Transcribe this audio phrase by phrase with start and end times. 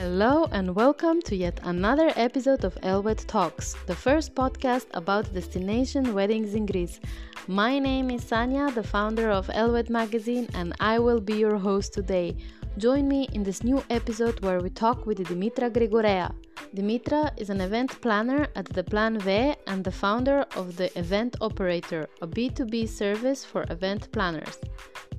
[0.00, 6.14] Hello and welcome to yet another episode of Elwed Talks, the first podcast about destination
[6.14, 7.00] weddings in Greece.
[7.46, 11.92] My name is Sanya, the founder of Elwed magazine, and I will be your host
[11.92, 12.34] today.
[12.78, 16.32] Join me in this new episode where we talk with Dimitra Grigorea.
[16.74, 21.36] Dimitra is an event planner at the Plan V and the founder of the Event
[21.40, 24.58] Operator, a B2B service for event planners.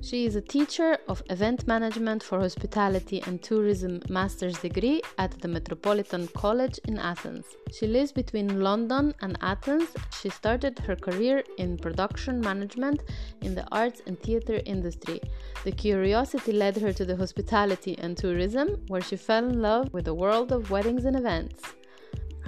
[0.02, 5.46] She is a teacher of event management for hospitality and tourism master's degree at the
[5.46, 7.46] Metropolitan College in Athens.
[7.70, 9.90] She lives between London and Athens.
[10.20, 13.04] She started her career in production management
[13.42, 15.20] in the arts and theater industry.
[15.62, 20.06] The curiosity led her to the hospitality and tourism, where she fell in love with
[20.06, 21.62] the world of weddings and events.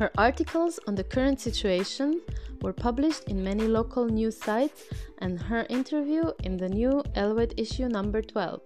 [0.01, 2.21] Her articles on the current situation
[2.63, 4.81] were published in many local news sites
[5.19, 8.61] and her interview in the new Elwed issue number 12.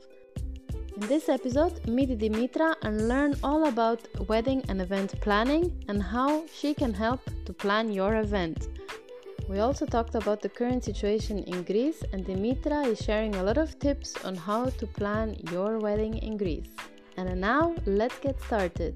[0.96, 6.30] In this episode, meet Dimitra and learn all about wedding and event planning and how
[6.58, 8.68] she can help to plan your event.
[9.48, 13.58] We also talked about the current situation in Greece, and Dimitra is sharing a lot
[13.58, 16.72] of tips on how to plan your wedding in Greece.
[17.16, 18.94] And now, let's get started.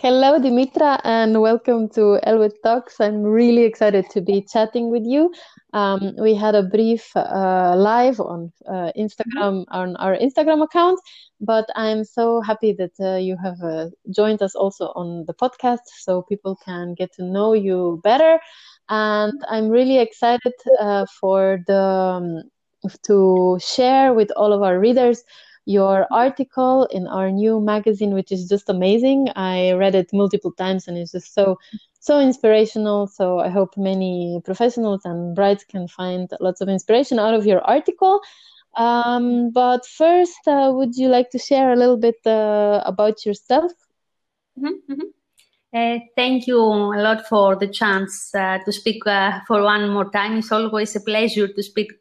[0.00, 2.98] Hello, Dimitra, and welcome to Elwed Talks.
[2.98, 5.30] I'm really excited to be chatting with you.
[5.74, 10.98] Um, we had a brief uh, live on uh, Instagram on our Instagram account,
[11.40, 15.84] but I'm so happy that uh, you have uh, joined us also on the podcast,
[16.00, 18.40] so people can get to know you better.
[18.88, 22.42] And I'm really excited uh, for the um,
[23.02, 25.22] to share with all of our readers
[25.64, 29.28] your article in our new magazine, which is just amazing.
[29.36, 31.58] I read it multiple times and it's just so
[32.00, 33.06] so inspirational.
[33.06, 37.60] So I hope many professionals and brides can find lots of inspiration out of your
[37.60, 38.20] article.
[38.76, 43.72] Um, but first, uh, would you like to share a little bit uh, about yourself?
[44.58, 45.08] Mm-hmm, mm-hmm.
[45.74, 50.10] Uh, thank you a lot for the chance uh, to speak uh, for one more
[50.10, 50.36] time.
[50.36, 51.92] It's always a pleasure to speak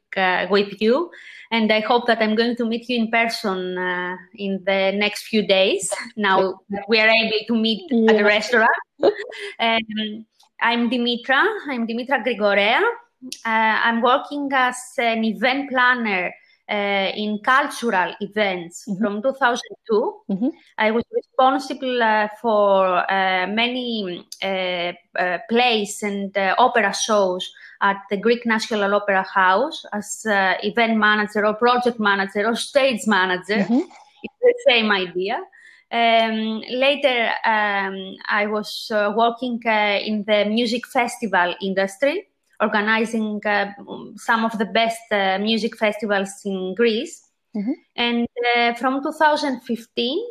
[0.49, 1.11] with you
[1.51, 5.27] and I hope that I'm going to meet you in person uh, in the next
[5.27, 5.93] few days.
[6.15, 8.11] Now we are able to meet yeah.
[8.11, 8.69] at a restaurant.
[9.59, 10.25] um,
[10.61, 11.45] I'm Dimitra.
[11.67, 12.81] I'm Dimitra Grigorea.
[13.45, 16.33] Uh, I'm working as an event planner
[16.71, 19.03] uh, in cultural events mm-hmm.
[19.03, 20.21] from 2002.
[20.31, 20.47] Mm-hmm.
[20.77, 28.17] I was responsible uh, for uh, many uh, uh, plays and opera shows at the
[28.17, 30.23] Greek National Opera House as
[30.63, 33.65] event manager or project manager or stage manager.
[33.65, 33.81] Mm-hmm.
[34.23, 35.41] It's the same idea.
[35.91, 42.27] Um, later, um, I was working in the music festival industry,
[42.61, 43.71] organizing uh,
[44.15, 47.27] some of the best uh, music festivals in Greece.
[47.55, 47.71] Mm-hmm.
[47.95, 50.25] And uh, from 2015,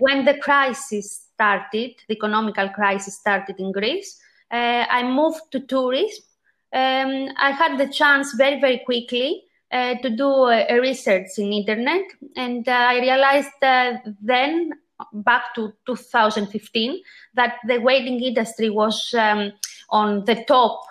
[0.00, 4.18] when the crisis started, the economical crisis started in Greece,
[4.50, 6.24] I moved to tourism
[6.72, 11.52] um, I had the chance very, very quickly uh, to do a, a, research in
[11.52, 14.72] internet, and uh, I realized uh, then,
[15.12, 17.02] back to 2015,
[17.34, 19.52] that the wedding industry was um,
[19.90, 20.82] on the top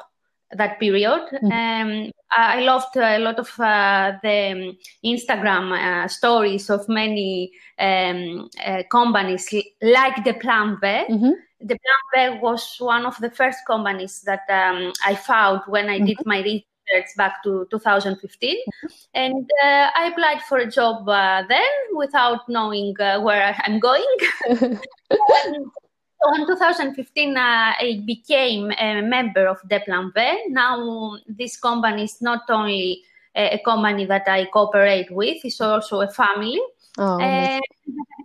[0.54, 1.22] that period.
[1.34, 1.52] Mm-hmm.
[1.52, 4.76] Um, I loved a lot of uh, the
[5.06, 10.78] Instagram uh, stories of many um, uh, companies like the Plan.
[10.82, 11.32] Mm-hmm
[11.64, 11.78] the
[12.14, 16.06] Plan was one of the first companies that um, I found when I mm-hmm.
[16.06, 18.56] did my research back to 2015.
[18.56, 18.88] Mm-hmm.
[19.14, 24.16] And uh, I applied for a job uh, then without knowing uh, where I'm going.
[26.22, 30.50] so in 2015, uh, I became a member of Deplan V.
[30.50, 33.04] Now, this company is not only
[33.36, 36.60] a, company that I cooperate with, it's also a family.
[36.98, 37.60] Oh,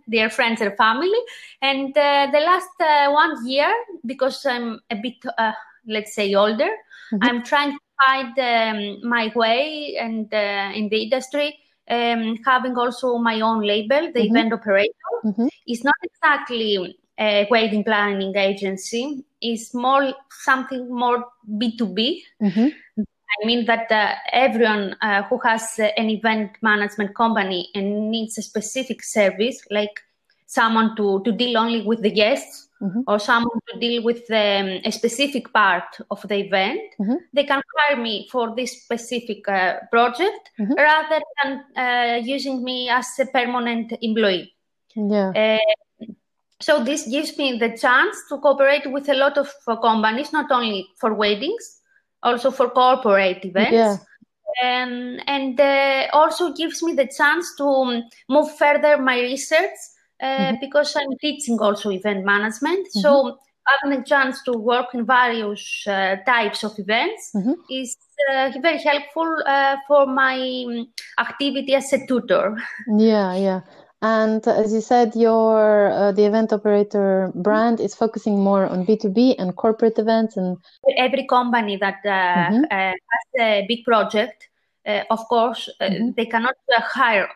[0.09, 1.19] their friends and family.
[1.63, 3.73] And uh, the last uh, one year,
[4.05, 5.53] because I'm a bit, uh,
[5.87, 6.71] let's say, older,
[7.13, 7.19] mm-hmm.
[7.23, 11.59] I'm trying to find um, my way and uh, in the industry.
[11.89, 14.37] Um, having also my own label, the mm-hmm.
[14.37, 14.93] event operator,
[15.25, 15.47] mm-hmm.
[15.69, 19.25] is not exactly a wedding planning agency.
[19.41, 21.27] is more something more
[21.59, 22.25] B two B.
[22.43, 22.69] Mm-hmm.
[23.01, 28.39] I mean that uh, everyone uh, who has uh, an event management company and needs
[28.39, 30.01] a specific service, like
[30.47, 33.01] someone to, to deal only with the guests mm-hmm.
[33.07, 37.17] or someone to deal with um, a specific part of the event, mm-hmm.
[37.33, 40.75] they can hire me for this specific uh, project mm-hmm.
[40.75, 44.55] rather than uh, using me as a permanent employee.
[44.95, 45.59] Yeah.
[46.61, 50.51] Uh, so this gives me the chance to cooperate with a lot of companies, not
[50.51, 51.81] only for weddings,
[52.23, 53.73] also for corporate events.
[53.73, 53.97] Yeah.
[54.63, 59.71] um, and uh, also gives me the chance to um, move further my research
[60.23, 60.57] uh, mm-hmm.
[60.61, 62.87] because I'm teaching also event management.
[62.87, 63.01] Mm-hmm.
[63.01, 67.53] So having a chance to work in various uh, types of events mm-hmm.
[67.71, 67.97] is
[68.33, 70.89] uh, very helpful uh, for my um,
[71.19, 72.57] activity as a tutor.
[72.97, 73.61] Yeah, yeah.
[74.03, 78.97] And as you said, your uh, the event operator brand is focusing more on B
[78.97, 80.37] two B and corporate events.
[80.37, 80.59] And
[80.99, 82.65] every company that uh, mm-hmm.
[82.65, 84.49] uh, has a big project,
[84.87, 86.11] uh, of course, mm-hmm.
[86.17, 87.29] they cannot hire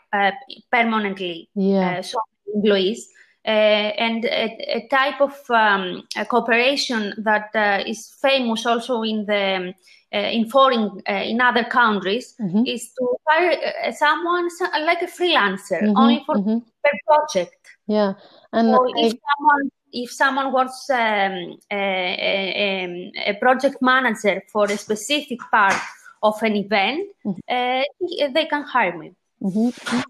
[0.71, 2.03] permanently yeah.
[2.03, 2.19] so
[2.55, 3.09] employees.
[3.44, 7.50] And a, a, type of um, cooperation that
[7.87, 9.75] is famous also in the
[10.12, 12.66] uh, in foreign uh, in other countries mm-hmm.
[12.66, 14.48] is to hire uh, someone
[14.84, 15.96] like a freelancer mm-hmm.
[15.96, 16.58] only for mm-hmm.
[16.82, 17.54] per project.
[17.87, 18.14] Yeah,
[18.52, 19.06] and so I...
[19.06, 25.81] if someone if someone wants um, a, a, a, project manager for a specific part
[26.22, 27.38] of an event, mm-hmm.
[27.48, 29.14] uh, they can hire me.
[29.42, 30.00] Mm-hmm.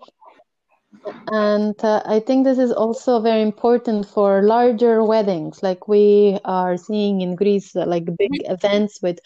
[1.29, 6.77] And uh, I think this is also very important for larger weddings, like we are
[6.77, 8.53] seeing in Greece, uh, like big mm-hmm.
[8.53, 9.21] events with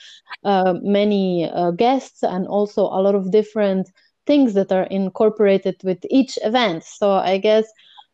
[0.45, 3.91] uh, many uh, guests and also a lot of different
[4.27, 6.85] things that are incorporated with each event.
[6.85, 7.65] So I guess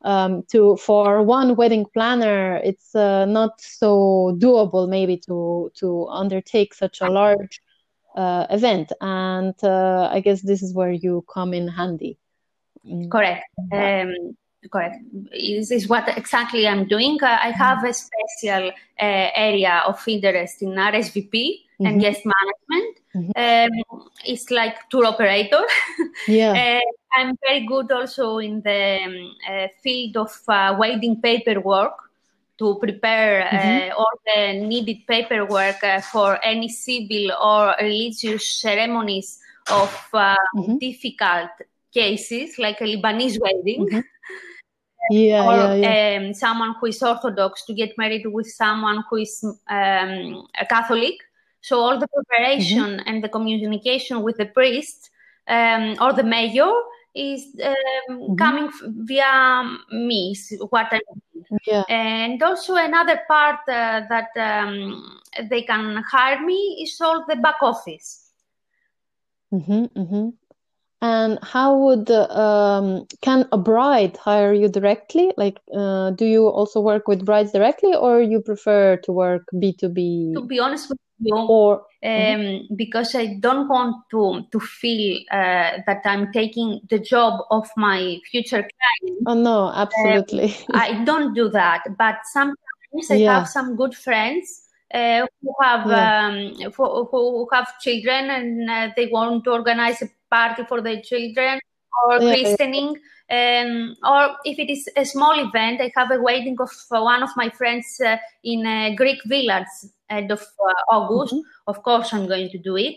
[0.02, 6.74] um, to for one wedding planner, it's uh, not so doable maybe to to undertake
[6.74, 7.60] such a large
[8.14, 8.92] uh, event.
[9.00, 12.16] And I guess this is where you come in handy.
[12.86, 13.10] Mm.
[13.10, 13.44] Correct.
[13.72, 14.36] Um,
[14.70, 14.96] correct.
[15.32, 17.18] This is what exactly I'm doing.
[17.22, 21.86] Uh, I have a special uh, area of interest in RSVP mm-hmm.
[21.86, 22.96] and guest management.
[23.14, 23.92] Mm-hmm.
[23.92, 25.62] Um, it's like tour operator.
[26.28, 26.52] Yeah.
[26.52, 31.94] uh, I'm very good also in the um, uh, field of uh, wedding paperwork
[32.58, 33.98] to prepare uh, mm-hmm.
[33.98, 35.80] all the needed paperwork
[36.12, 39.38] for any civil or religious ceremonies
[39.70, 40.76] of mm-hmm.
[40.76, 41.50] difficult
[41.92, 43.86] cases, like a Lebanese wedding.
[43.86, 44.00] Mm-hmm.
[45.10, 46.26] Yeah, or yeah, yeah.
[46.26, 51.14] Um, someone who is Orthodox to get married with someone who is um, a Catholic.
[51.62, 53.08] So all the preparation mm-hmm.
[53.08, 55.10] and the communication with the priest
[55.48, 56.70] um, or the mayor
[57.14, 57.74] is um,
[58.10, 58.34] mm-hmm.
[58.36, 58.70] coming
[59.04, 60.36] via me.
[60.68, 61.00] What I
[61.66, 61.82] yeah.
[61.88, 67.62] And also another part uh, that um, they can hire me is all the back
[67.62, 68.30] office.
[69.52, 70.28] Mm-hmm, mm-hmm.
[71.02, 75.32] And how would um, can a bride hire you directly?
[75.38, 79.72] Like, uh, do you also work with brides directly, or you prefer to work B
[79.72, 80.32] two B?
[80.34, 82.74] To be honest with you, or um, mm-hmm.
[82.74, 88.18] because I don't want to to feel uh, that I'm taking the job of my
[88.30, 89.18] future client.
[89.26, 90.54] Oh no, absolutely.
[90.74, 93.38] I don't do that, but sometimes I yeah.
[93.38, 94.66] have some good friends.
[94.92, 96.26] Uh, who have yeah.
[96.26, 101.00] um, who, who have children and uh, they want to organize a party for the
[101.02, 101.58] children
[102.06, 102.32] or yeah.
[102.32, 102.96] christening
[103.30, 107.30] um, or if it is a small event i have a wedding of one of
[107.36, 109.66] my friends uh, in a greek village
[110.08, 111.68] end of uh, august mm-hmm.
[111.68, 112.96] of course i'm going to do it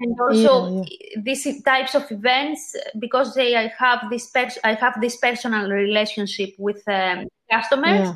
[0.00, 1.20] and also yeah, yeah.
[1.22, 6.50] these types of events because they i have this pers- i have this personal relationship
[6.58, 8.08] with um, customers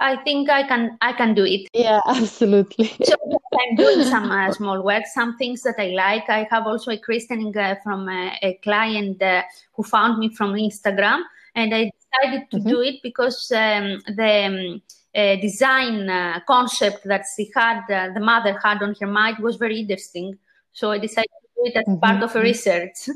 [0.00, 1.68] I think I can I can do it.
[1.74, 2.88] Yeah, absolutely.
[3.04, 3.14] so
[3.52, 6.28] I'm doing some uh, small work, some things that I like.
[6.28, 9.42] I have also a christening uh, from a, a client uh,
[9.74, 11.22] who found me from Instagram,
[11.54, 12.68] and I decided to mm-hmm.
[12.68, 14.82] do it because um, the um,
[15.14, 19.56] uh, design uh, concept that she had, uh, the mother had on her mind, was
[19.56, 20.38] very interesting.
[20.72, 22.00] So I decided to do it as mm-hmm.
[22.00, 22.42] part of a mm-hmm.
[22.42, 23.08] research.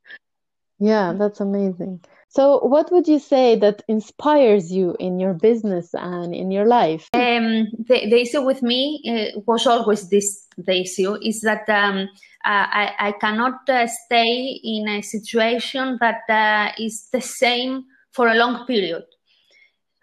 [0.78, 2.00] yeah, that's amazing.
[2.36, 7.08] So, what would you say that inspires you in your business and in your life?
[7.14, 12.10] Um, the, the, issue with me uh, was always this the issue is that um,
[12.44, 18.34] I, I, cannot uh, stay in a situation that uh, is the same for a
[18.34, 19.04] long period.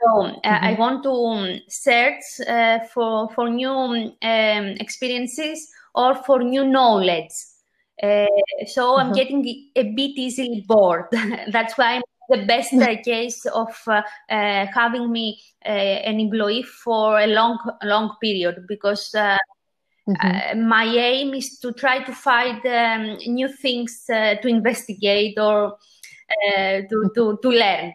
[0.02, 0.66] So uh, mm-hmm.
[0.66, 7.30] I want to um, search uh, for for new um, experiences or for new knowledge.
[8.02, 8.26] Uh,
[8.66, 9.16] so I'm mm-hmm.
[9.16, 11.06] getting a bit easily bored.
[11.52, 17.20] That's why I'm the best uh, case of uh, uh, having me an employee for
[17.20, 19.14] a long, long period because.
[20.06, 20.60] Mm-hmm.
[20.60, 25.78] Uh, my aim is to try to find um, new things uh, to investigate or
[26.58, 27.94] uh, to, to, to learn.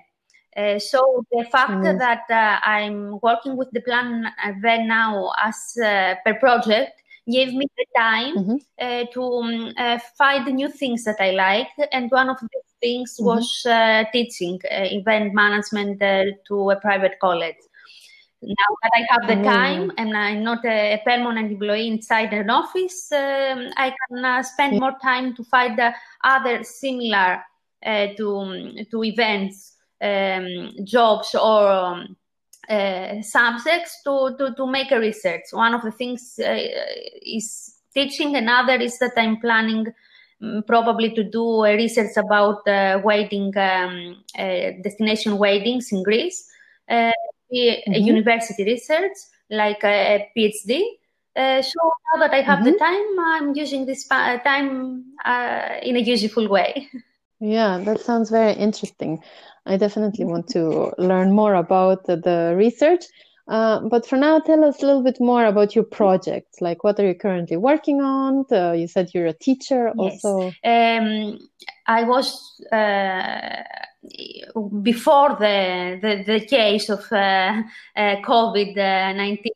[0.81, 1.99] so the fact mm-hmm.
[1.99, 2.25] that
[2.65, 6.99] I'm working with the plan event now as per project
[7.31, 9.13] gave me the time mm-hmm.
[9.13, 12.49] to um, find new things that I like, and one of the
[12.81, 13.27] things mm-hmm.
[13.27, 17.57] was uh, teaching uh, event management uh, to a private college.
[18.43, 23.11] now that I have the time and I'm not a, permanent employee inside an office,
[23.13, 25.93] um, I can uh, spend more time to find uh,
[26.23, 27.43] other similar
[27.85, 32.17] uh, to to events, um, jobs, or um,
[32.69, 35.45] uh, subjects to, to to make a research.
[35.53, 36.59] One of the things uh,
[37.23, 39.87] is teaching, another is that I'm planning
[40.43, 44.25] um, probably to do a research about uh, wedding um,
[44.83, 46.49] destination weddings in Greece
[47.53, 47.93] mm-hmm.
[47.93, 49.17] a university research,
[49.51, 50.83] like a, a PhD.
[51.37, 51.79] Uh, so
[52.13, 52.73] now that I have mm-hmm.
[52.73, 56.89] the time, I'm using this pa- time uh, in a useful way.
[57.41, 59.23] Yeah, that sounds very interesting.
[59.69, 63.05] I definitely want to learn more about the, the research.
[63.47, 66.61] Uh, but for now, tell us a little bit more about your project.
[66.61, 68.45] Like, what are you currently working on?
[68.53, 70.23] Uh, you said you're a teacher, yes.
[70.25, 70.53] also.
[70.65, 71.39] Um,
[71.87, 73.63] I was uh,
[74.83, 77.63] before the, the, the case of uh,
[77.97, 78.77] uh, COVID
[79.17, 79.53] 19.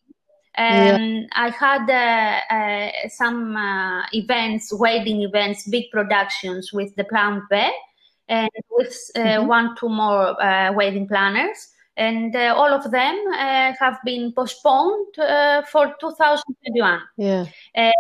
[0.58, 1.26] Um, yeah.
[1.32, 7.70] I had uh, uh, some uh, events, wedding events, big productions with the Plan V,
[8.28, 9.46] and with uh, mm-hmm.
[9.46, 10.36] one, two more
[10.74, 11.68] wedding planners.
[11.96, 13.16] And all of them
[13.78, 15.14] have been postponed
[15.70, 17.00] for 2021.
[17.18, 17.44] Yeah.
[17.76, 17.92] I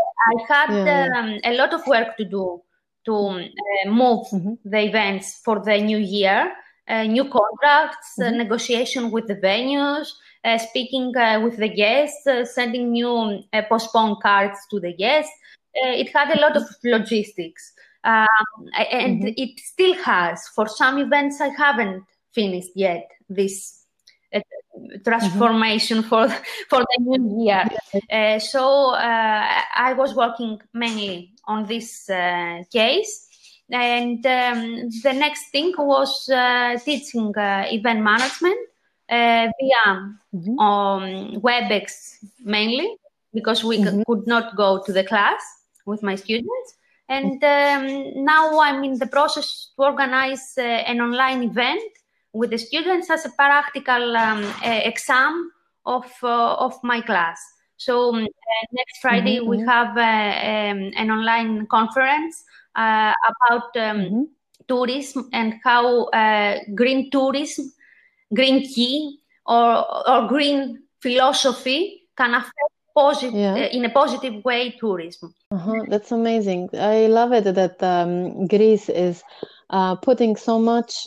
[0.48, 1.08] had yeah.
[1.14, 2.62] um, a lot of work to do
[3.04, 4.54] to uh, move mm-hmm.
[4.64, 6.52] the events for the new year,
[6.88, 8.38] uh, new contracts, uh, mm-hmm.
[8.38, 10.08] negotiation with the venues,
[10.44, 15.32] uh, speaking uh, with the guests, sending new postponed cards to the guests.
[15.74, 17.72] it had a lot of logistics.
[18.04, 18.26] Um,
[18.76, 19.34] and mm-hmm.
[19.36, 20.48] it still has.
[20.48, 23.82] For some events, I haven't finished yet this
[25.04, 26.08] transformation mm-hmm.
[26.08, 26.28] for
[26.68, 27.64] for the new year.
[28.10, 33.26] Uh, so uh, I was working mainly on this uh, case,
[33.70, 38.58] and um, the next thing was uh, teaching uh, event management
[39.08, 40.58] uh, via mm-hmm.
[40.58, 42.96] um, WebEx mainly
[43.34, 44.02] because we mm-hmm.
[44.06, 45.42] could not go to the class
[45.86, 46.74] with my students.
[47.12, 51.92] And um, now I'm in the process to organize an online event
[52.32, 55.52] with the students as a practical um, exam
[55.84, 57.38] of uh, of my class.
[57.76, 59.48] So um, uh, next Friday mm-hmm.
[59.48, 62.44] we have uh, um, an online conference
[62.76, 64.22] uh, about um, mm-hmm.
[64.68, 67.72] tourism and how uh, green tourism,
[68.32, 73.54] green key, or or green philosophy can affect positive yeah.
[73.54, 75.34] Uh, in a positive way tourism.
[75.50, 75.84] Uh-huh.
[75.88, 76.70] That's amazing.
[76.74, 79.22] I love it that um, Greece is
[80.02, 81.06] putting so much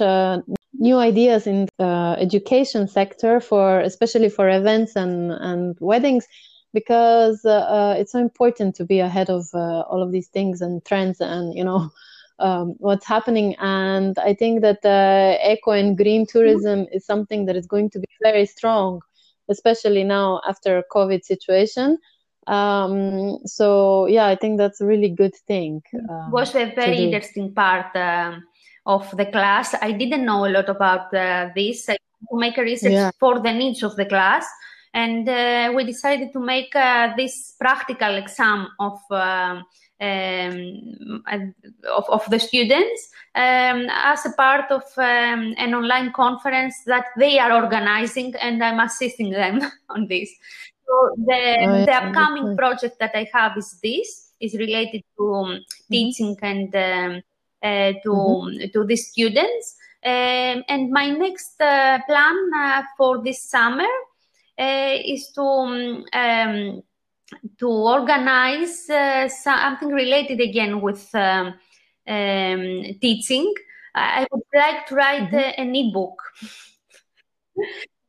[0.77, 6.27] new ideas in the education sector for especially for events and and weddings
[6.73, 10.61] because uh, uh, it's so important to be ahead of uh, all of these things
[10.61, 11.89] and trends and you know
[12.39, 14.79] um, what's happening and i think that
[15.43, 19.01] eco and green tourism is something that is going to be very strong
[19.49, 21.97] especially now after covid situation
[22.47, 27.53] um, so yeah i think that's a really good thing um, was a very interesting
[27.53, 28.43] part um,
[28.85, 29.75] of the class.
[29.81, 31.89] I didn't know a lot about uh, this.
[31.89, 31.97] I
[32.31, 33.11] to make a research yeah.
[33.19, 34.47] for the needs of the class,
[34.93, 38.99] and uh, we decided to make uh, this practical exam of.
[40.01, 41.23] Uh, um,
[41.89, 47.39] of, of, the students um, as a part of um, an online conference that they
[47.39, 50.29] are organizing and I'm assisting them on this.
[50.85, 55.59] So the, oh, the upcoming project that I have is this, is related to um,
[55.89, 57.21] teaching and um,
[57.63, 58.67] uh, to mm-hmm.
[58.73, 59.77] to the students.
[60.03, 63.87] Um, and my next uh, plan uh, for this summer
[64.57, 66.83] is to um,
[67.59, 68.85] to organize
[69.43, 71.53] something related again with um,
[72.07, 73.53] um, teaching.
[73.93, 75.61] I would like to write mm-hmm.
[75.61, 76.21] an ebook.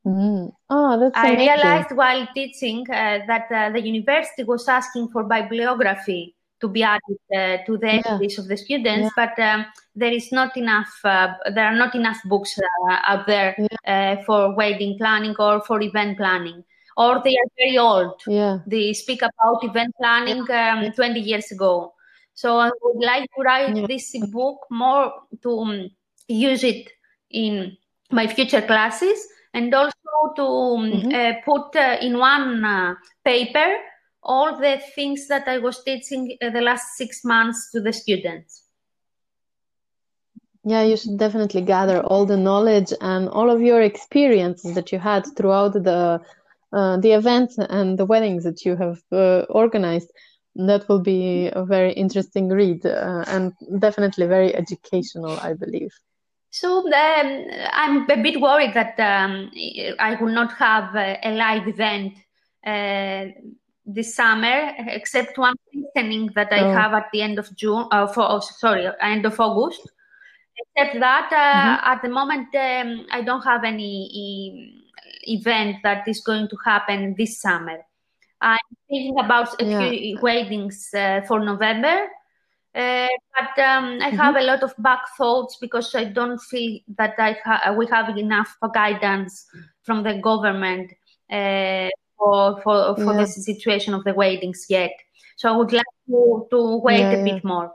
[0.06, 0.52] Mm.
[0.70, 6.36] Oh, that's I realized while teaching uh, that uh, the university was asking for bibliography
[6.60, 8.14] to be added uh, to the yeah.
[8.38, 9.26] of the students, yeah.
[9.26, 10.92] but um, there is not enough.
[11.04, 14.16] Uh, there are not enough books uh, out there yeah.
[14.18, 16.64] Uh, for wedding planning or for event planning,
[16.96, 18.20] or they are very old.
[18.26, 18.58] Yeah.
[18.66, 21.94] They speak about event planning um, 20 years ago.
[22.34, 25.12] So I would like to write this book more
[25.42, 25.90] to um,
[26.28, 26.90] use it
[27.30, 27.76] in
[28.10, 29.92] my future classes and also
[30.36, 31.14] to um, mm-hmm.
[31.14, 33.76] Uh, put uh, in one paper
[34.22, 38.64] all the things that I was teaching the last six months to the students.
[40.64, 44.98] Yeah, you should definitely gather all the knowledge and all of your experiences that you
[44.98, 46.20] had throughout the
[46.72, 50.10] uh, the events and the weddings that you have uh, organized.
[50.58, 55.92] That will be a very interesting read uh, and definitely very educational, I believe.
[56.50, 59.50] So um, I'm a bit worried that um,
[59.98, 62.14] I will not have a, a live event
[62.66, 63.26] uh,
[63.84, 66.72] this summer, except one listening that I oh.
[66.72, 69.82] have at the end of June, uh, for, oh, sorry, end of August.
[70.58, 71.92] Except that uh, mm-hmm.
[71.92, 74.85] at the moment um, I don't have any
[75.26, 77.78] event that is going to happen this summer.
[78.40, 79.90] I'm thinking about a yeah.
[79.90, 82.06] few weddings uh, for November,
[82.74, 84.16] uh, but um, I mm-hmm.
[84.16, 88.16] have a lot of back thoughts because I don't feel that I ha- we have
[88.16, 89.46] enough guidance
[89.82, 90.92] from the government
[91.30, 93.20] uh, for for, for yeah.
[93.20, 94.92] the situation of the weddings yet.
[95.36, 97.72] So I would like to, to wait yeah, a bit more.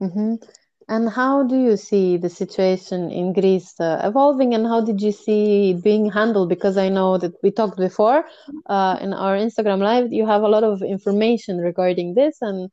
[0.00, 0.34] Mm-hmm.
[0.88, 5.12] And how do you see the situation in Greece uh, evolving, and how did you
[5.12, 6.48] see it being handled?
[6.48, 8.24] Because I know that we talked before
[8.66, 10.12] uh, in our Instagram live.
[10.12, 12.70] You have a lot of information regarding this, and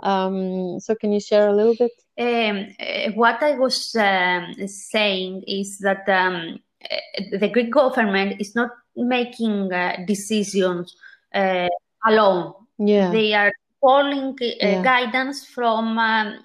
[0.00, 1.92] um, so can you share a little bit?
[2.18, 6.58] Um, uh, what I was um, saying is that um,
[6.90, 10.94] uh, the Greek government is not making uh, decisions
[11.34, 11.68] uh,
[12.06, 12.54] alone.
[12.78, 13.10] Yeah.
[13.10, 14.82] They are following uh, yeah.
[14.82, 16.38] guidance from um,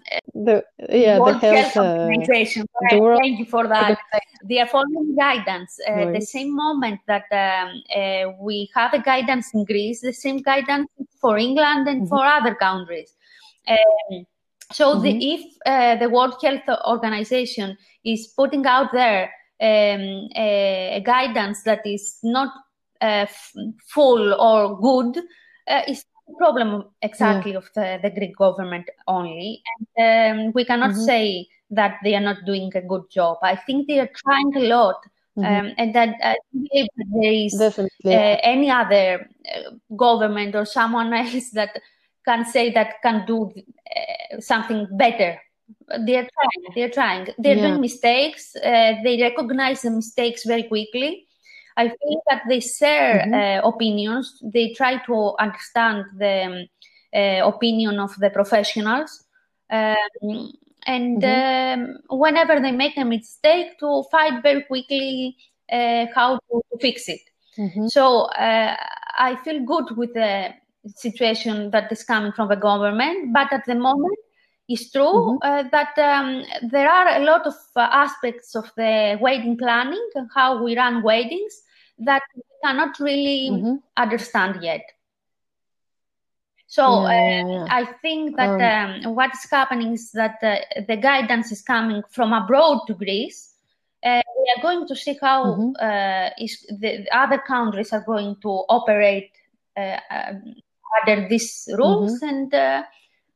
[0.45, 2.65] the yeah World the Health, Health Organization.
[2.91, 3.19] Uh, World...
[3.21, 3.97] Thank you for that.
[4.43, 5.79] They are following guidance.
[5.87, 6.13] Uh, right.
[6.13, 10.89] The same moment that um, uh, we have a guidance in Greece, the same guidance
[11.19, 12.09] for England and mm-hmm.
[12.09, 13.13] for other countries.
[13.67, 14.25] Um,
[14.71, 15.03] so mm-hmm.
[15.03, 21.85] the, if the World Health Organization is putting out there um, a, a, guidance that
[21.85, 22.49] is not
[23.01, 23.53] uh, f-
[23.87, 25.23] full or good
[25.67, 26.05] uh, is
[26.37, 27.57] problem exactly yeah.
[27.57, 29.61] of the, the, Greek government only.
[29.95, 31.05] And um, we cannot mm-hmm.
[31.05, 33.37] say that they are not doing a good job.
[33.41, 34.95] I think they are trying a lot.
[35.37, 35.67] Mm-hmm.
[35.67, 36.33] Um, and that uh,
[36.71, 37.61] if there is
[38.05, 41.79] uh, any other uh, government or someone else that
[42.25, 45.39] can say that can do uh, something better
[46.05, 47.67] they're trying they're trying they're yeah.
[47.67, 51.26] doing mistakes uh, they recognize the mistakes very quickly
[51.77, 53.33] i feel that they share mm-hmm.
[53.65, 56.67] uh, opinions they try to understand the um,
[57.15, 59.23] uh, opinion of the professionals
[59.69, 60.51] um,
[60.85, 61.81] and mm-hmm.
[61.81, 65.35] um, whenever they make a mistake to fight very quickly
[65.71, 67.21] uh, how to, to, fix it
[67.57, 67.87] mm-hmm.
[67.87, 68.75] so uh,
[69.17, 70.53] i feel good with the
[70.95, 74.17] situation that is coming from the government but at the moment
[74.69, 75.37] it's true mm-hmm.
[75.41, 80.29] uh, that um, there are a lot of uh, aspects of the wedding planning, and
[80.33, 81.61] how we run weddings,
[81.99, 83.75] that we cannot really mm-hmm.
[83.95, 84.81] understand yet.
[86.67, 87.65] So yeah, uh, yeah.
[87.69, 90.57] I think that um, um, what is happening is that uh,
[90.87, 93.53] the guidance is coming from abroad to Greece.
[94.03, 95.71] Uh, we are going to see how mm-hmm.
[95.79, 99.31] Uh, is the, the, other countries are going to operate
[99.77, 100.55] um,
[101.07, 102.53] under these rules, mm-hmm.
[102.53, 102.85] and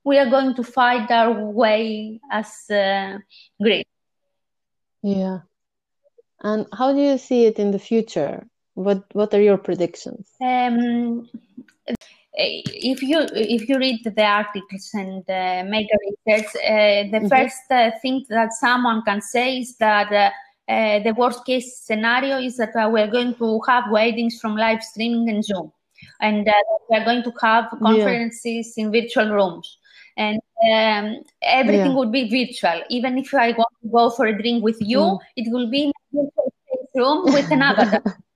[0.04, 3.18] we are going to find our way as uh,
[3.62, 3.88] Greek.
[5.02, 5.40] Yeah.
[6.42, 8.48] And how do you see it in the future?
[8.84, 10.28] What What are your predictions?
[10.42, 11.30] Um,
[12.34, 17.28] if you if you read the articles and uh, make a research, uh, the mm-hmm.
[17.28, 22.40] first uh, thing that someone can say is that uh, uh, the worst case scenario
[22.40, 25.72] is that uh, we're going to have weddings from live streaming and Zoom,
[26.22, 26.50] and
[26.90, 28.86] we're going to have conferences yeah.
[28.86, 29.78] in virtual rooms
[30.18, 30.40] and
[30.72, 31.96] um, everything yeah.
[31.96, 32.82] would be virtual.
[32.90, 35.20] Even if I want to go for a drink with you, mm.
[35.36, 36.54] it will be in a virtual
[36.96, 38.04] room with an avatar.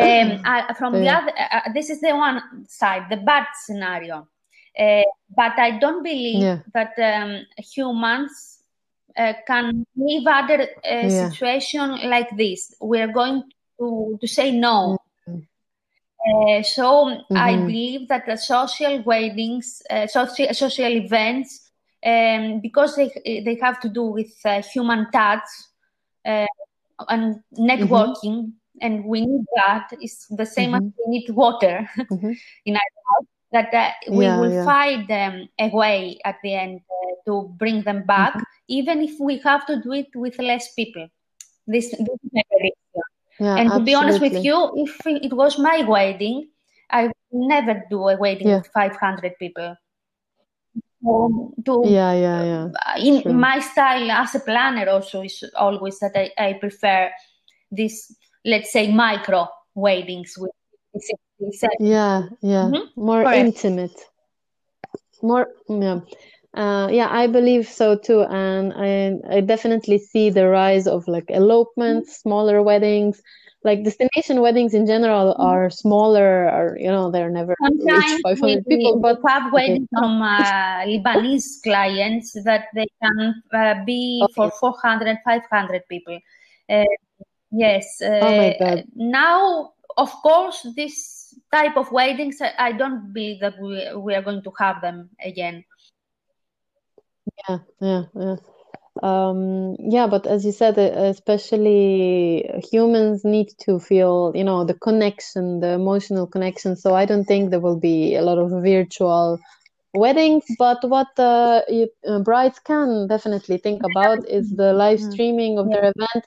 [0.00, 1.00] um, I, from yeah.
[1.00, 4.28] the other, uh, uh, this is the one side, the bad scenario.
[4.78, 5.02] Uh,
[5.36, 6.58] but I don't believe yeah.
[6.72, 8.60] that um, humans
[9.16, 12.74] uh, can live under a situation like this.
[12.80, 13.42] We are going
[13.78, 14.98] to, to say no.
[16.24, 17.36] Uh, so mm-hmm.
[17.36, 21.70] I believe that the social weddings, uh, social, social events,
[22.04, 25.48] um, because they they have to do with uh, human touch
[26.24, 26.46] uh,
[27.08, 28.61] and networking, mm-hmm.
[28.82, 29.88] And we need that.
[30.00, 30.86] It's the same mm-hmm.
[30.86, 32.32] as we need water mm-hmm.
[32.66, 33.28] in our house.
[33.52, 34.64] That uh, we yeah, will yeah.
[34.64, 38.68] find them a way at the end uh, to bring them back, mm-hmm.
[38.68, 41.08] even if we have to do it with less people.
[41.66, 42.72] This, this is.
[43.40, 46.48] Yeah, and to be honest with you, if it was my wedding,
[46.88, 49.76] I would never do a wedding with 500 people.
[51.04, 52.68] Um, to, yeah, yeah, yeah.
[52.86, 53.32] Uh, in True.
[53.32, 57.10] my style as a planner, also is always that I, I prefer
[57.70, 60.50] this, let's say, micro weddings with
[61.80, 63.00] yeah, yeah, mm-hmm.
[63.00, 63.38] more Correct.
[63.38, 64.00] intimate,
[65.22, 66.00] more yeah.
[66.54, 71.30] Uh, yeah, I believe so too, and I I definitely see the rise of like
[71.30, 72.28] elopements, mm-hmm.
[72.28, 73.22] smaller weddings,
[73.64, 75.42] like destination weddings in general mm-hmm.
[75.42, 80.00] are smaller or you know they're never Sometimes 500 we, people but have weddings okay.
[80.00, 84.32] from uh, lebanese clients that they can uh, be okay.
[84.34, 86.18] for 400 500 people
[86.68, 86.84] uh,
[87.52, 94.14] yes oh now of course this type of weddings i don't believe that we, we
[94.14, 95.64] are going to have them again.
[97.48, 98.36] Yeah yeah yeah.
[99.02, 105.60] Um yeah but as you said especially humans need to feel you know the connection
[105.60, 106.76] the emotional connection.
[106.76, 109.38] So i don't think there will be a lot of virtual
[109.94, 115.10] weddings but what uh, you, uh, brides can definitely think about is the live mm-hmm.
[115.10, 116.24] streaming of their event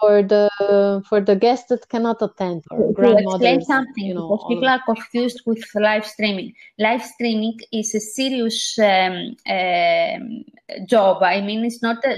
[0.00, 4.68] for the for the guests that cannot attend or explain something you know, because people
[4.68, 6.54] are confused with live streaming.
[6.78, 10.44] Live streaming is a serious um, um,
[10.86, 11.22] job.
[11.22, 12.16] I mean, it's not a,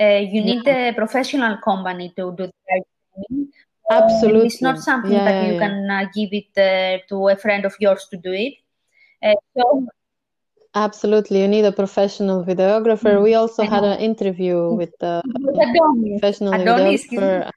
[0.00, 0.88] uh, you need yeah.
[0.88, 3.52] a professional company to do the live streaming.
[3.90, 5.68] Absolutely, um, it's not something yeah, that you yeah.
[5.68, 8.54] can uh, give it uh, to a friend of yours to do it.
[9.22, 9.86] Uh, so
[10.74, 13.16] Absolutely, you need a professional videographer.
[13.16, 14.76] Mm, we also had an interview mm.
[14.78, 16.20] with the Adonis.
[16.20, 17.50] professional Adonis, videographer.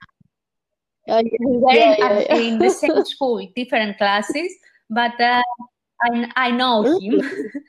[1.08, 1.24] Uh,
[1.72, 4.52] yeah, yeah, yeah, in the same school, different classes,
[4.90, 5.42] but uh,
[6.02, 7.22] I, I know him.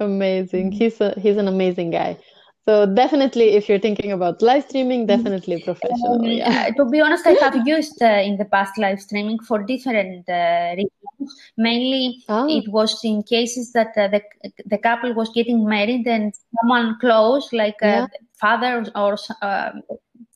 [0.00, 0.72] amazing.
[0.72, 2.18] He's a, he's an amazing guy.
[2.68, 6.20] So definitely, if you're thinking about live streaming, definitely professional.
[6.20, 6.68] Um, yeah.
[6.68, 10.28] Uh, to be honest, I have used uh, in the past live streaming for different
[10.28, 11.40] uh, reasons.
[11.56, 12.46] Mainly, oh.
[12.48, 14.22] it was in cases that uh, the
[14.66, 19.70] the couple was getting married and someone close, like a father or uh,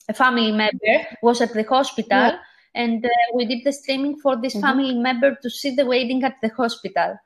[0.09, 2.37] a family member, was at the hospital, yeah.
[2.73, 4.65] and uh, we did the streaming for this mm-hmm.
[4.65, 7.17] family member to see the wedding at the hospital.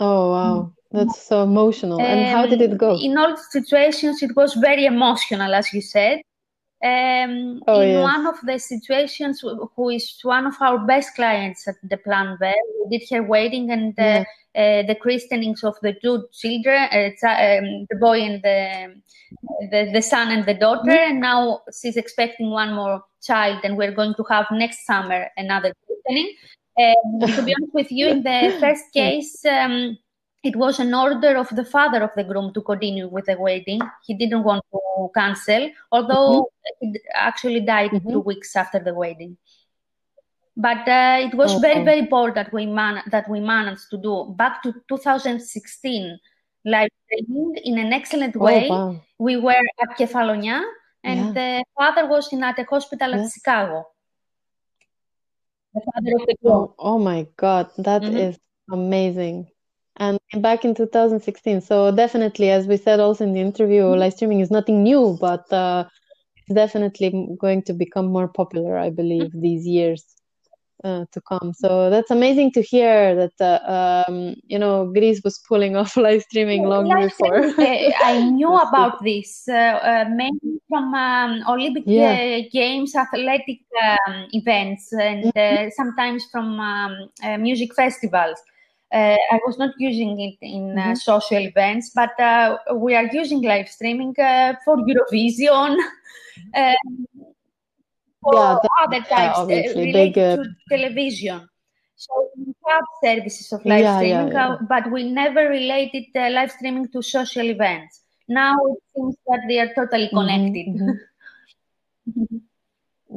[0.00, 0.54] Oh wow.
[0.56, 0.83] Mm.
[0.94, 2.00] That's so emotional.
[2.00, 2.96] Um, and how did it go?
[2.96, 6.20] In all situations, it was very emotional, as you said.
[6.84, 8.02] Um, oh, in yes.
[8.02, 9.42] one of the situations,
[9.74, 12.52] who is one of our best clients at the Plan V,
[12.84, 17.86] we did her wedding and uh, uh, the christenings of the two children, uh, um,
[17.90, 18.94] the boy and the,
[19.72, 20.90] the, the son and the daughter.
[20.90, 21.10] Mm-hmm.
[21.10, 25.72] And now she's expecting one more child, and we're going to have next summer another
[25.86, 26.36] christening.
[26.78, 29.44] Um, to be honest with you, in the first case.
[29.44, 29.98] Um,
[30.44, 33.80] it was an order of the father of the groom to continue with the wedding.
[34.06, 36.50] He didn't want to cancel, although
[36.82, 36.92] mm-hmm.
[36.92, 38.10] he actually died mm-hmm.
[38.10, 39.38] two weeks after the wedding.
[40.54, 41.60] But uh, it was okay.
[41.60, 46.18] very, very bold that we man- that we managed to do back to 2016
[46.66, 48.68] live streaming in an excellent oh, way.
[48.70, 49.02] Oh, wow.
[49.18, 50.62] We were at Kefalonia,
[51.02, 51.32] and yeah.
[51.32, 53.24] the father was in at a hospital yeah.
[53.24, 53.86] at Chicago.
[55.72, 56.54] The father of the groom.
[56.54, 58.16] Oh, oh my God, that mm-hmm.
[58.16, 58.38] is
[58.70, 59.48] amazing
[59.96, 64.40] and back in 2016 so definitely as we said also in the interview live streaming
[64.40, 65.84] is nothing new but uh,
[66.36, 69.40] it's definitely going to become more popular i believe mm-hmm.
[69.40, 70.04] these years
[70.82, 75.38] uh, to come so that's amazing to hear that uh, um, you know greece was
[75.48, 80.58] pulling off live streaming long live before streaming, i knew about this uh, uh, mainly
[80.68, 82.12] from um, olympic yeah.
[82.12, 85.68] Uh, games athletic um, events and mm-hmm.
[85.76, 87.08] sometimes from um,
[87.40, 88.38] music festivals
[88.94, 90.94] uh, I was not using it in uh, mm-hmm.
[90.94, 95.76] social events, but uh, we are using live streaming uh, for Eurovision,
[96.54, 97.06] um,
[98.22, 101.48] for yeah, other types uh, yeah, related big, to television.
[101.96, 106.88] So we have services of live yeah, streaming, uh, but we never related live streaming
[106.92, 108.00] to social events.
[108.28, 110.98] Now it seems that they are totally mm-hmm, connected.
[112.16, 112.38] Mm-hmm.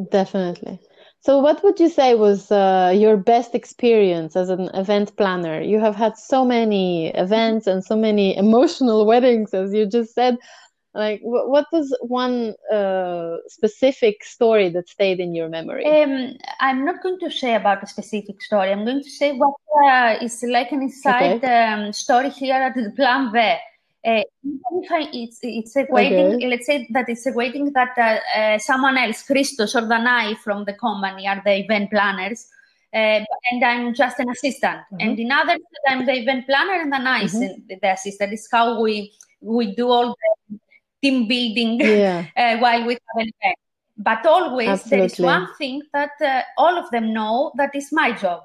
[0.11, 0.79] Definitely.
[1.19, 5.61] So, what would you say was uh, your best experience as an event planner?
[5.61, 10.37] You have had so many events and so many emotional weddings, as you just said.
[10.93, 15.85] Like, what was one uh, specific story that stayed in your memory?
[15.85, 18.71] Um, I'm not going to say about a specific story.
[18.71, 19.53] I'm going to say what
[19.85, 21.65] uh, is like an inside okay.
[21.65, 23.57] um, story here at the Plan V.
[24.07, 24.23] Uh,
[25.11, 26.35] it's it's equating.
[26.35, 26.47] Okay.
[26.47, 30.73] Let's say that it's equating that uh, uh, someone else, Christos or Danai from the
[30.73, 32.47] company, are the event planners,
[32.93, 33.19] uh,
[33.51, 34.77] and I'm just an assistant.
[34.77, 35.01] Mm-hmm.
[35.01, 37.73] And in others, I'm the event planner, and Danai is mm-hmm.
[37.81, 38.31] the assistant.
[38.31, 40.15] It's how we we do all
[40.49, 40.59] the
[41.01, 42.27] team building yeah.
[42.37, 43.59] Uh, while we have an event.
[43.97, 44.97] But always Absolutely.
[44.97, 48.43] there is one thing that uh, all of them know that is my job.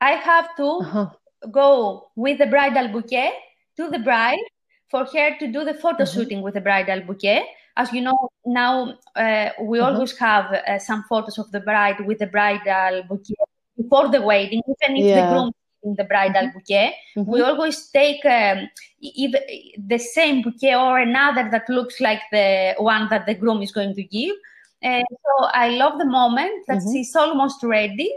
[0.00, 1.10] I have to uh-huh.
[1.52, 3.34] go with the bridal bouquet
[3.76, 4.46] to the bride
[4.90, 6.14] for her to do the photo mm-hmm.
[6.14, 7.44] shooting with the bridal bouquet.
[7.76, 9.86] As you know, now uh, we mm-hmm.
[9.86, 13.34] always have uh, some photos of the bride with the bridal bouquet
[13.76, 15.26] before the wedding, even if yeah.
[15.26, 16.94] the groom is in the bridal bouquet.
[17.16, 17.26] Mhm.
[17.26, 18.68] We always take um,
[19.00, 23.94] the same bouquet or another that looks like the one that the groom is going
[23.94, 24.36] to give.
[24.82, 28.12] And so I love the moment that she's almost ready.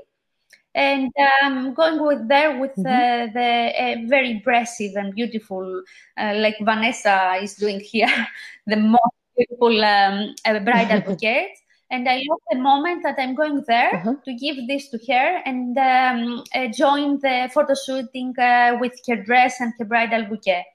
[0.78, 1.12] And
[1.42, 3.52] I'm going with there with uh, the
[3.84, 5.84] uh, very impressive and beautiful,
[6.22, 8.14] uh, like Vanessa is doing here,
[8.68, 11.50] the most beautiful um, uh, bridal bouquet.
[11.90, 14.16] And I love the moment that I'm going there Uh-huh.
[14.26, 19.16] to give this to her and um, uh, join the photo shooting uh, with her
[19.24, 20.66] dress and her bridal bouquet.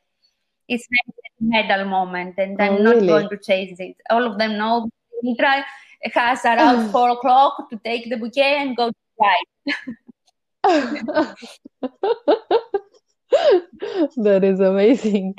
[0.69, 3.07] It's a medal moment, and I'm Oh, not really?
[3.09, 3.97] going to change it.
[4.11, 4.88] All of them know
[5.23, 5.65] Mitra
[6.15, 9.46] has around four o'clock to take the bouquet and go to bride.
[14.16, 15.35] That is amazing.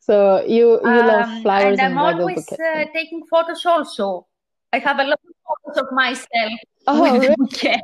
[0.00, 4.26] So you you love Um, flowers and and I'm always uh, taking photos also.
[4.72, 6.52] I have a lot of photos of myself
[6.86, 7.36] Oh, with really?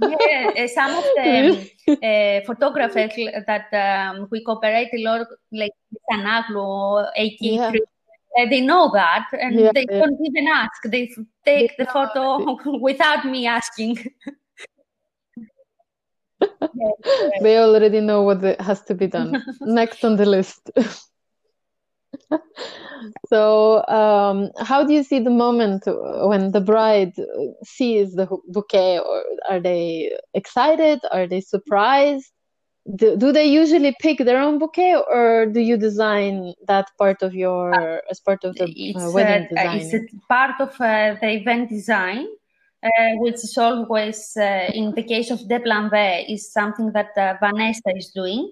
[0.00, 1.68] yeah, uh, some of the
[2.02, 3.12] uh, photographers
[3.46, 5.72] that um, we cooperate a lot, like
[6.10, 7.72] Sanaglu, AK, Yeah.
[8.38, 10.00] Uh, they know that and Yeah, they yeah.
[10.00, 10.82] don't even ask.
[10.84, 11.10] They
[11.44, 13.98] take the photo without me asking.
[17.42, 19.42] They already know what the- has to be done.
[19.60, 20.70] Next on the list.
[23.28, 27.12] So, um, how do you see the moment when the bride
[27.64, 28.98] sees the bouquet?
[28.98, 31.00] Or are they excited?
[31.10, 32.30] Are they surprised?
[32.86, 37.34] Do, do they usually pick their own bouquet, or do you design that part of
[37.34, 41.16] your as part of the it's, uh, wedding uh, uh, it's a part of uh,
[41.20, 42.26] the event design,
[42.84, 45.96] uh, which is always, uh, in the case of De Plan V,
[46.30, 48.50] is something that uh, Vanessa is doing.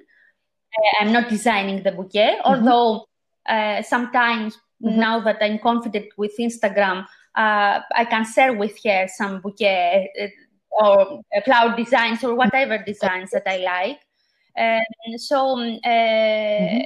[0.79, 3.07] Uh, I'm not designing the bouquet, although
[3.47, 4.97] uh, sometimes Mhm.
[4.97, 10.85] now that I'm confident with Instagram, uh, I can share with her some bouquet uh,
[10.85, 14.01] or cloud designs or whatever designs that I like.
[14.57, 16.79] Um, so um, uh,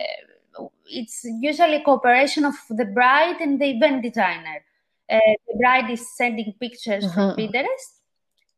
[0.89, 4.65] it's usually cooperation of the bride and the event designer.
[5.11, 7.15] Uh, the bride is sending pictures Uh-huh.
[7.15, 8.01] from Pinterest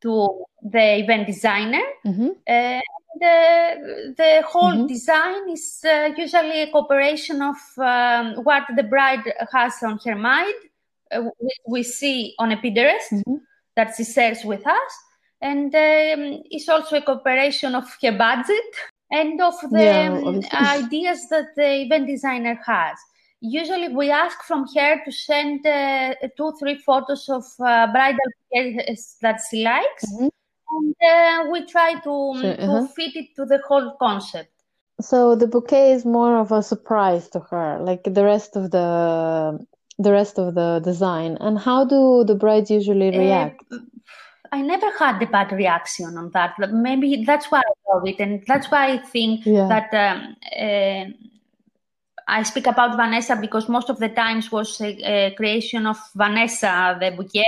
[0.01, 1.83] to the event designer.
[2.05, 2.35] Mhm.
[2.47, 2.81] Uh,
[3.19, 4.87] the, the whole Mhm.
[4.87, 10.53] design is uh, usually a cooperation of um, what the bride has on her mind,
[11.11, 11.23] uh,
[11.67, 13.41] we see on a Pinterest Mhm.
[13.75, 14.93] that she shares with us,
[15.41, 18.71] and um, it's also a cooperation of her budget
[19.11, 22.97] and of the Yeah, um, ideas that the event designer has.
[23.41, 28.19] Usually, we ask from her to send uh, two, three photos of uh, bridal
[28.53, 30.29] bouquets that she likes, Mhm.
[30.75, 32.87] and uh, we try to, um, Sure, to uh-huh.
[32.95, 34.51] fit it to the whole concept.
[35.01, 39.65] So the bouquet is more of a surprise to her, like the rest of the
[39.97, 41.37] the rest of the design.
[41.39, 43.63] And how do the brides usually react?
[44.51, 46.55] I never had the bad reaction on that.
[46.71, 49.67] Maybe that's why I love it, and that's why I think Yeah.
[49.67, 51.05] that um, uh,
[52.27, 56.97] I speak about Vanessa because most of the times was a, a creation of Vanessa
[56.99, 57.45] the bouquet.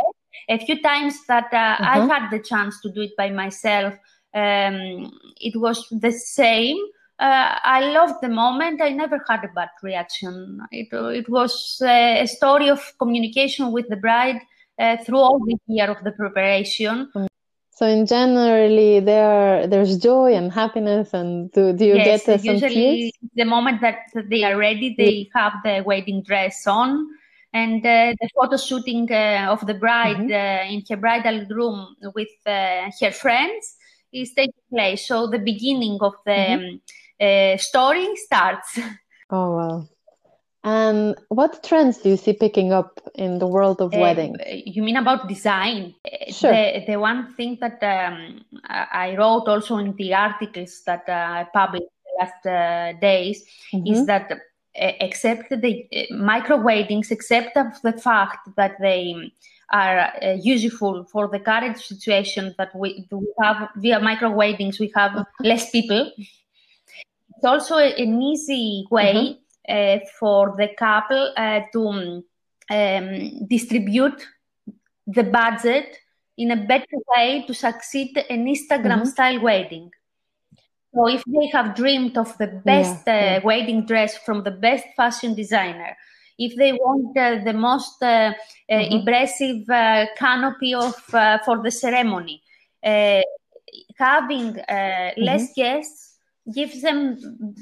[0.50, 2.08] A few times that uh, I Uh-huh.
[2.10, 3.94] had the chance to do it by myself,
[4.34, 6.78] um, it was the same.
[7.20, 8.82] Uh, I loved the moment.
[8.82, 10.60] I never had a bad reaction.
[10.72, 14.42] It, it was uh, a story of communication with the bride
[14.80, 17.12] uh, through all the year of the preparation.
[17.74, 22.38] So in generally there there's joy and happiness and do, do you yes, get uh,
[22.38, 27.08] some usually the moment that they are ready, they have the wedding dress on,
[27.54, 30.32] and uh, the photo shooting uh, of the bride Mhm.
[30.32, 33.76] uh, in her bridal room with uh, her friends
[34.14, 35.08] is taking place.
[35.08, 37.54] So the beginning of the Mhm.
[37.54, 38.78] um, story starts.
[39.30, 39.88] Oh wow.
[40.64, 44.38] And what trends do you see picking up in the world of Uh, weddings?
[44.48, 45.96] you mean about design?
[46.06, 46.52] Uh, Sure.
[46.54, 51.48] The, the one thing that um, I wrote also in the articles that uh, I
[51.52, 51.86] published
[52.20, 53.44] last uh, days
[53.74, 54.06] is Mhm.
[54.06, 54.38] that uh,
[55.00, 59.32] except the uh, micro weddings, except of the fact that they
[59.74, 64.92] are uh, useful for the current situation that we, we have via micro weddings, we
[64.96, 66.12] have less people.
[67.36, 69.41] It's also an easy way uh,
[70.20, 72.24] for the couple uh, to
[72.70, 74.28] um, distribute
[75.08, 75.98] the budget
[76.38, 79.08] in a better way to succeed an Instagram Mhm.
[79.08, 79.92] style wedding.
[80.94, 83.38] So if they have dreamed of the best yeah.
[83.38, 85.96] uh, wedding dress from the best fashion designer,
[86.38, 88.34] if they want uh, the most uh, uh,
[88.70, 88.92] Mhm.
[88.92, 92.42] impressive uh, canopy of uh, for the ceremony,
[92.84, 93.22] uh,
[93.98, 96.11] having uh, less guests
[96.54, 97.18] gives them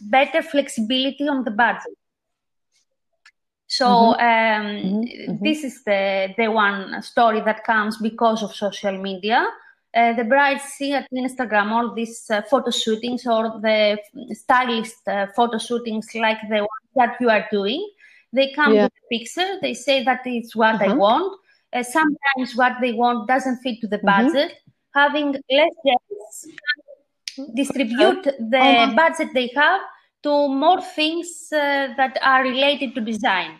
[0.09, 1.93] better flexibility on the budget.
[3.67, 5.39] So um, mhm.
[5.43, 9.45] this is the the one story that comes because of social media.
[9.95, 13.97] uh, the brides see at Instagram all these uh, photo shootings or the
[14.33, 17.81] stylist uh, photo shootings like the ones that you are doing.
[18.31, 18.83] They come Yeah.
[18.83, 19.49] with a picture.
[19.61, 20.95] They say that it's what I Uh-huh.
[21.05, 21.27] want.
[21.73, 24.05] Uh, sometimes what they want doesn't fit to the Mhm.
[24.13, 24.51] budget.
[24.93, 25.75] Having less
[27.55, 28.95] distribute the Uh-huh.
[28.95, 29.81] budget they have
[30.23, 33.59] to more things uh, that are related to design.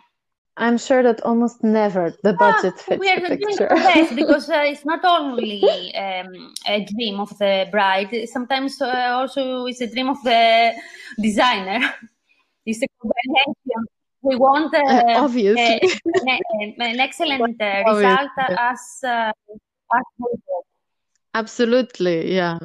[0.56, 3.68] I'm sure that almost never the budget Ah, fits we are the doing picture.
[3.82, 8.10] best because uh, it's not only um, a dream of the bride.
[8.28, 10.72] Sometimes uh, also it's a dream of the
[11.20, 11.80] designer.
[12.66, 13.80] It's a combination.
[14.22, 15.80] We want uh, obviously.
[16.60, 19.32] an, an excellent uh, result as uh,
[19.94, 20.28] as we.
[21.34, 22.58] Absolutely, yeah.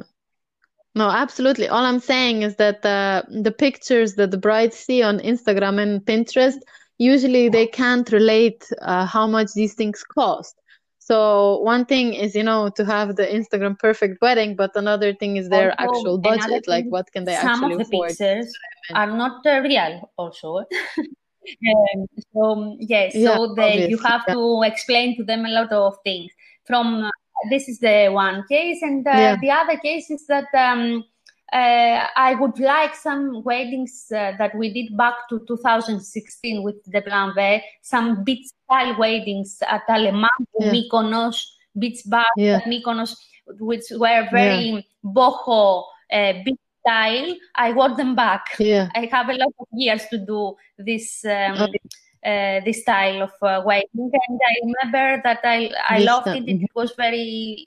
[0.96, 1.68] No, absolutely.
[1.68, 6.00] All I'm saying is that uh, the pictures that the brides see on Instagram and
[6.00, 6.56] Pinterest,
[6.96, 10.56] usually they can't relate uh, how much these things cost.
[10.98, 15.36] So one thing is, you know, to have the Instagram perfect wedding, but another thing
[15.36, 16.66] is their Also, actual budget.
[16.66, 17.72] Like, what can they actually afford?
[17.72, 18.52] some of the pictures
[18.94, 24.34] are not uh, real also um, so yes Yeah, so they, you have yeah.
[24.34, 26.32] to explain to them a lot of things
[26.64, 27.10] from uh,
[27.50, 29.36] this is the one case and uh, Yeah.
[29.40, 31.04] the other case is that um,
[31.52, 37.00] uh, I would like some weddings uh, that we did back to 2016 with the
[37.02, 40.72] Plan V, some beach style weddings at Alemán, Yeah.
[40.72, 41.44] Mykonos,
[41.78, 42.60] beach bar Yeah.
[42.66, 43.14] Mykonos,
[43.60, 47.36] which were very boho uh, beach style.
[47.54, 48.46] I want them back.
[48.58, 48.88] Yeah.
[48.94, 51.80] I have a lot of years to do this um, Okay.
[52.24, 56.48] Uh, this style of uh, wedding, and I remember that I I This loved it.
[56.48, 57.66] It was very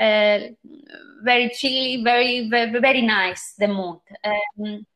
[0.00, 0.38] uh,
[1.22, 3.54] very chilly, very, very very nice.
[3.58, 4.00] The mood.
[4.24, 4.86] Um,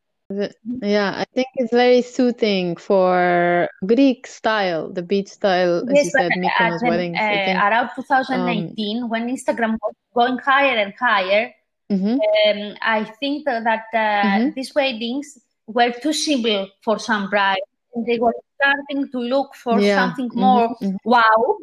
[0.83, 6.21] Yeah, I think it's very soothing for Greek style, the beach style, as yes, but
[6.21, 7.15] said, at Mykonos weddings.
[7.17, 7.57] Uh, think.
[7.63, 11.53] around 2019, when Instagram was going higher and higher,
[11.89, 12.19] Mhm.
[12.19, 14.53] um, I think that, that uh, Mhm.
[14.55, 17.63] these weddings were too simple for some brides,
[18.05, 19.95] they were starting to look for Yeah.
[19.95, 20.97] something Mhm, more mhm.
[21.03, 21.57] wow.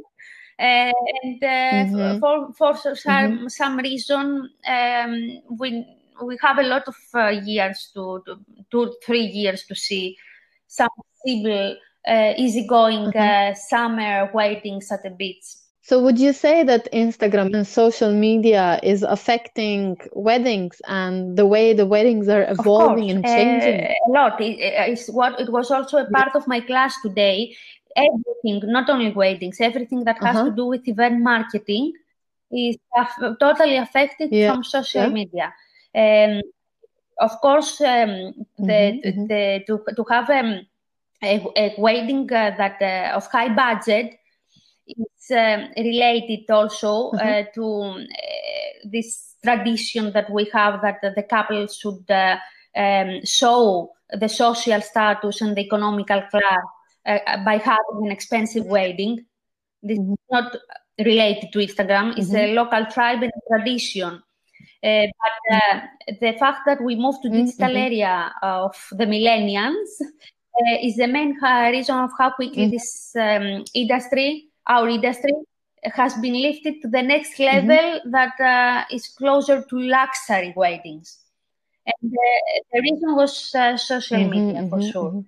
[0.58, 2.20] Uh, and uh, Mhm.
[2.20, 5.12] for for so- some some reason, um,
[5.58, 5.84] we
[6.22, 8.38] we have a lot of uh, years to, to
[8.70, 10.16] two three years to see
[10.68, 10.88] some
[11.26, 13.16] simple, uh, easygoing Mhm.
[13.16, 15.44] uh, summer weddings at the beach.
[15.84, 21.72] So would you say that Instagram and social media is affecting weddings and the way
[21.74, 23.90] the weddings are evolving and changing?
[23.90, 24.40] uh, a lot.
[24.40, 24.56] It,
[24.90, 27.54] it's what it was also a part of my class today.
[27.96, 30.42] Everything, not only weddings, everything that has Uh-huh.
[30.42, 31.92] to do with event marketing
[32.50, 32.76] is
[33.40, 35.08] totally affected Yeah, from social yeah.
[35.08, 35.52] media.
[35.94, 36.40] Um,
[37.20, 39.28] of course, um, the, Mhm, mhm.
[39.28, 40.66] the to to have um,
[41.22, 44.14] a, a wedding uh, that uh, of high budget
[45.30, 48.04] um, related also uh, to uh,
[48.84, 52.36] this tradition that we have that the couple should uh,
[52.76, 56.64] um, show the social status and the economical class
[57.06, 59.24] uh, by having an expensive wedding.
[59.82, 60.12] This Mhm.
[60.12, 60.56] is not
[60.98, 62.16] related to Instagram.
[62.16, 64.22] It's a local tribe and tradition.
[64.82, 65.80] Uh, but uh,
[66.20, 67.84] the fact that we moved to digital Mhm.
[67.86, 71.36] area of the millennials uh, is the main
[71.72, 72.70] reason of how quickly Mhm.
[72.70, 75.32] this um, industry, our industry,
[75.84, 81.18] has been lifted to the next level that uh, is closer to luxury weddings.
[81.86, 85.14] And uh, the reason was uh, social Mhm, media for mhm, sure.
[85.14, 85.24] mhm.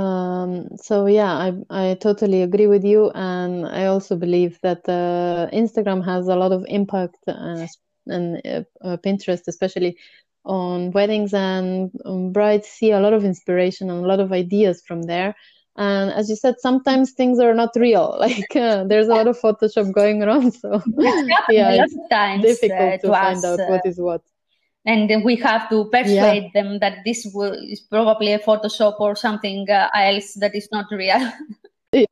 [0.00, 5.48] Um, so yeah, I I totally agree with you, and I also believe that uh,
[5.52, 7.66] Instagram has a lot of impact uh,
[8.06, 9.96] and uh, uh, Pinterest especially
[10.44, 14.82] on weddings, and um, brides see a lot of inspiration and a lot of ideas
[14.86, 15.34] from there.
[15.78, 18.16] And as you said, sometimes things are not real.
[18.20, 22.42] Like uh, there's a lot of Photoshop going around, so It's yeah, it's of times
[22.42, 24.22] difficult uh, to to find out uh, what is what.
[24.86, 29.16] and then we have to persuade them that this will, is probably a Photoshop or
[29.16, 31.32] something uh, else that is not real.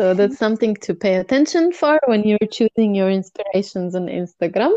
[0.00, 4.72] So that's something to pay attention for when you're choosing your inspirations on Instagram.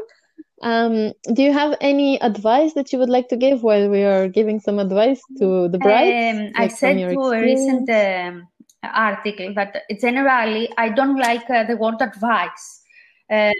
[0.63, 4.28] Um, do you have any advice that you would like to give while we are
[4.30, 8.47] giving some advice to the brides, Um, I like from said to a recent um,
[8.84, 12.82] article that generally I don't like uh, the word advice.
[13.30, 13.54] Um,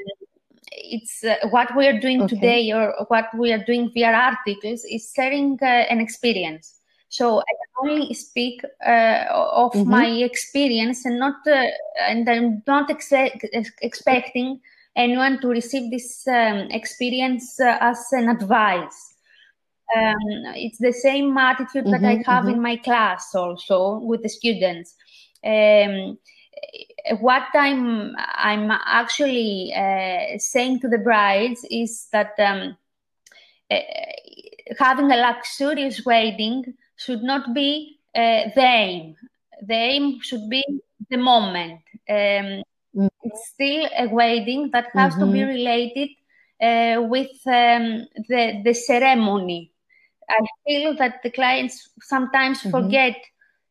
[0.71, 2.35] it's uh, what we are doing Okay.
[2.35, 6.79] today or what we are doing via articles is sharing uh, an experience.
[7.10, 9.85] So I can only speak uh, of Mhm.
[9.85, 11.65] my experience and not, uh,
[11.99, 13.45] and I'm not expect,
[13.81, 14.62] expecting
[14.96, 19.13] anyone to receive this um, experience uh, as an advice.
[19.96, 20.17] Um,
[20.56, 22.54] it's the same attitude that I Mhm, have mhm.
[22.54, 24.96] in my class also with the students.
[25.44, 26.17] Um,
[27.19, 32.77] what I'm I'm actually uh, saying to the brides is that um,
[33.69, 33.79] uh,
[34.79, 39.15] having a luxurious wedding should not be uh, the aim.
[39.62, 40.63] The aim should be
[41.10, 41.81] the moment.
[42.10, 42.63] Um,
[42.96, 43.08] mm-hmm.
[43.23, 45.25] It's still a wedding that has mm-hmm.
[45.25, 45.50] to be mm-hmm.
[45.50, 46.10] related
[46.62, 49.71] uh, with um, the the ceremony.
[50.29, 52.71] I feel that the clients sometimes mm-hmm.
[52.71, 53.17] forget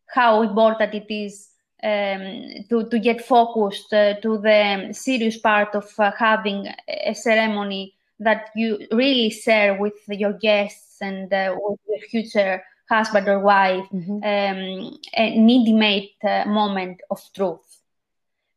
[0.06, 1.48] how important it is
[1.82, 7.94] um, to, to get focused uh, to the serious part of uh, having a ceremony
[8.20, 13.86] that you really share with your guests and uh, with your future husband or wife,
[13.92, 14.16] mm-hmm.
[14.16, 17.80] um, an intimate uh, moment of truth.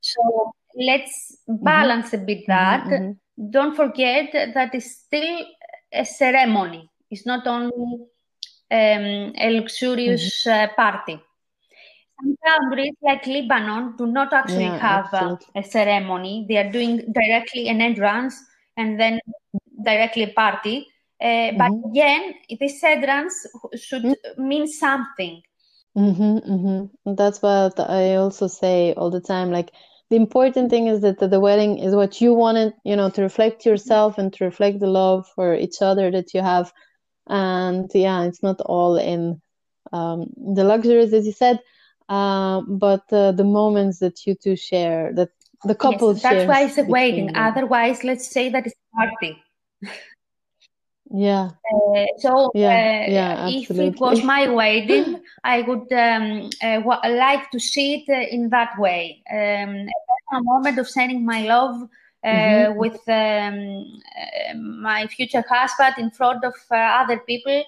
[0.02, 1.64] So let's mm-hmm.
[1.64, 2.24] balance mm-hmm.
[2.24, 2.86] a bit that.
[2.86, 3.50] Mm-hmm.
[3.50, 5.46] Don't forget that it's still
[5.92, 6.90] a ceremony.
[7.10, 8.08] It's not only
[8.72, 10.72] um, a luxurious mm-hmm.
[10.72, 11.20] uh, party.
[12.22, 16.46] Some countries like Lebanon do not actually yeah, have a, a, ceremony.
[16.48, 18.42] They are doing directly an entrance
[18.78, 19.20] and then
[19.84, 20.88] directly a party.
[21.20, 21.58] Uh, mm-hmm.
[21.58, 23.46] But again, this entrance
[23.76, 24.48] should mm-hmm.
[24.48, 25.42] mean something.
[25.98, 27.16] Mm-hmm, mm-hmm.
[27.16, 29.52] That's what I also say all the time.
[29.52, 29.72] Like
[30.10, 33.66] the important thing is that the wedding is what you wanted, you know, to reflect
[33.66, 36.72] yourself and to reflect the love for each other that you have.
[37.28, 39.42] And yeah, it's not all in
[39.92, 41.60] um, the luxuries, as you said
[42.10, 45.30] uh, but uh, the moments that you two share, that
[45.64, 47.28] the couple yes, That's why it's a wedding.
[47.28, 47.36] Them.
[47.36, 49.44] Otherwise, let's say that it's a party.
[51.12, 51.52] Yeah.
[51.74, 57.18] Uh, so yeah, uh, yeah, if it was my wedding, I would um, uh, w-
[57.18, 59.22] like to see it uh, in that way.
[59.32, 59.88] Um,
[60.34, 61.88] a moment of sending my love
[62.24, 62.80] uh, mm-hmm.
[62.80, 67.64] with um, uh, my future husband in front of other people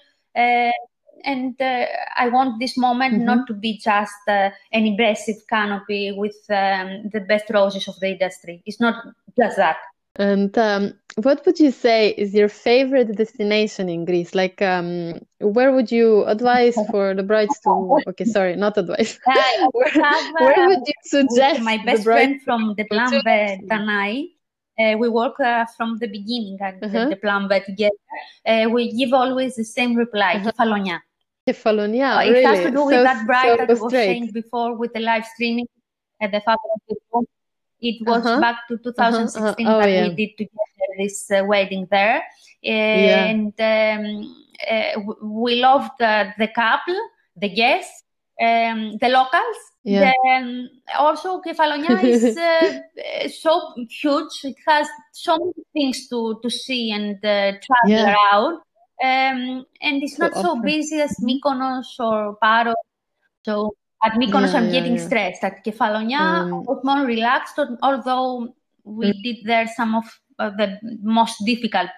[1.23, 1.85] and uh,
[2.15, 3.25] I want this moment mm-hmm.
[3.25, 8.11] not to be just uh, an impressive canopy with um, the best roses of the
[8.11, 8.61] industry.
[8.65, 9.03] It's not
[9.37, 9.77] just that.
[10.17, 14.33] And um, what would you say is your favorite destination in Greece?
[14.33, 17.99] Like, um, where would you advise for the brides to?
[18.07, 19.19] Okay, sorry, not advice.
[19.71, 21.61] where, have, where, would you suggest?
[21.61, 24.29] My best friend from the Plan V, Danai.
[24.79, 27.09] Uh, we work uh, from the beginning at uh-huh.
[27.09, 27.95] the, the together.
[28.45, 30.51] Uh, we give always the same reply, uh-huh.
[30.51, 30.99] Kefalonia.
[31.47, 32.43] Kefalonia, it really?
[32.43, 35.25] has to do with so, that bride so that was saying before with the live
[35.25, 35.65] streaming
[36.21, 37.27] at the father of the.
[37.79, 38.41] It was uh-huh.
[38.41, 39.55] back to 2016 uh-huh.
[39.57, 39.75] uh-huh.
[39.75, 40.07] Oh, that yeah.
[40.07, 42.23] we did together this uh, wedding there,
[42.63, 43.97] and yeah.
[43.99, 44.35] um,
[44.69, 46.99] uh, we loved the couple,
[47.35, 48.03] the guests,
[48.41, 49.57] um, the locals.
[49.83, 50.11] Yeah.
[50.25, 54.43] Then also Kefalonia is uh, so huge.
[54.43, 58.13] It has so many things to, to see and uh, travel yeah.
[58.13, 58.61] around.
[59.01, 61.15] Um, and it's not so busy as.
[61.21, 62.75] Mykonos or Paros.
[63.45, 65.05] So at Mykonos, yeah, I'm yeah, getting yeah.
[65.05, 65.43] stressed.
[65.43, 69.23] At Kefalonia, um, was more relaxed, although we mm.
[69.23, 70.05] did there some of
[70.39, 71.89] uh, the most difficult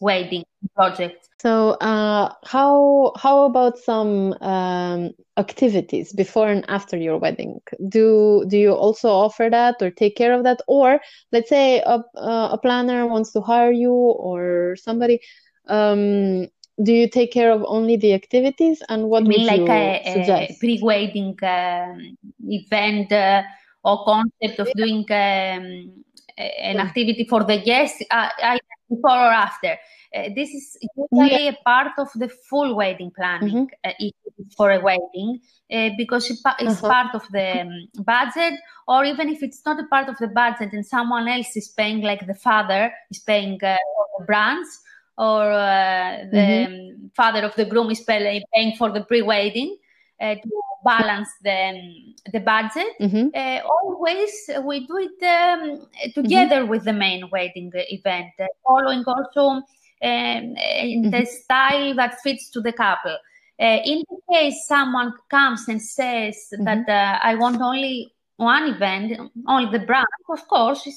[0.00, 1.28] wedding projects.
[1.40, 7.60] So, uh, how how about some um, activities before and after your wedding?
[7.88, 10.60] Do do you also offer that or take care of that?
[10.68, 11.00] Or
[11.32, 15.20] let's say a a planner wants to hire you or somebody
[15.68, 16.48] um,
[16.82, 20.56] do you take care of only the activities and what you mean like a, a,
[20.58, 22.16] pre-wedding um,
[22.48, 23.42] event uh,
[23.84, 25.92] or concept of doing um,
[26.38, 28.28] an activity for the guests uh,
[28.88, 29.76] before or after
[30.14, 30.78] uh, this is
[31.12, 31.50] usually yeah.
[31.50, 34.04] a part of the full wedding planning mm-hmm.
[34.04, 35.40] uh, for a wedding
[35.72, 36.88] uh, because it's uh-huh.
[36.88, 38.54] part of the um, budget
[38.88, 42.00] or even if it's not a part of the budget and someone else is paying
[42.00, 43.76] like the father is paying uh,
[44.18, 44.80] the brands
[45.20, 47.06] or uh, the mm-hmm.
[47.14, 49.76] father of the groom is paying for the pre-wedding
[50.18, 50.50] uh, to
[50.82, 51.60] balance the
[52.32, 52.92] the budget.
[52.98, 53.28] Mm-hmm.
[53.34, 54.32] Uh, always
[54.64, 56.70] we do it um, together mm-hmm.
[56.70, 59.62] with the main wedding event, uh, following also um,
[60.00, 61.24] in the mm-hmm.
[61.24, 63.18] style that fits to the couple.
[63.60, 64.02] Uh, in
[64.32, 66.64] case someone comes and says mm-hmm.
[66.64, 70.88] that uh, I want only one event, only the brand, of course,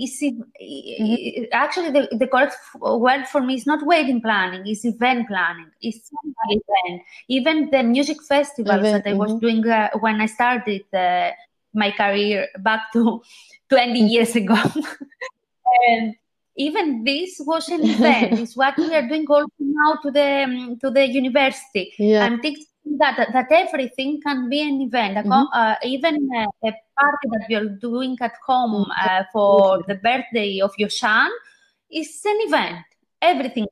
[0.00, 1.44] is it mm-hmm.
[1.52, 6.10] actually the, the correct word for me is not wedding planning it's event planning it's
[6.48, 9.46] event even the music festivals event, that i was mm-hmm.
[9.46, 11.30] doing uh, when i started uh,
[11.74, 13.22] my career back to
[13.68, 14.06] 20 mm-hmm.
[14.06, 14.56] years ago
[15.88, 16.14] and
[16.56, 20.78] even this was an event it's what we are doing also now to the um,
[20.80, 22.24] to the university yeah.
[22.24, 22.64] i'm teaching
[22.98, 25.44] that that everything can be an event mm-hmm.
[25.52, 28.90] uh, even uh, a party that you're doing at home mm-hmm.
[28.90, 31.30] uh, for the birthday of your son
[31.90, 32.84] is an event
[33.20, 33.66] everything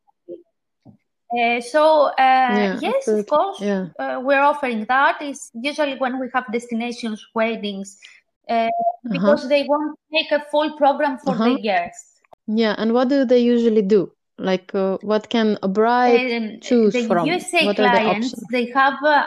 [0.86, 3.88] uh, so uh, yeah, yes of course yeah.
[3.98, 7.98] Uh, we're offering that is usually when we have destinations weddings
[8.48, 8.68] uh, uh-huh.
[9.10, 11.44] because they want to make a full program for uh-huh.
[11.44, 12.20] the guests.
[12.46, 14.10] Yeah, and what do they usually do?
[14.38, 17.26] Like, uh, what can a bride um, choose the from?
[17.26, 18.44] USA what clients, the options?
[18.52, 19.26] they have uh,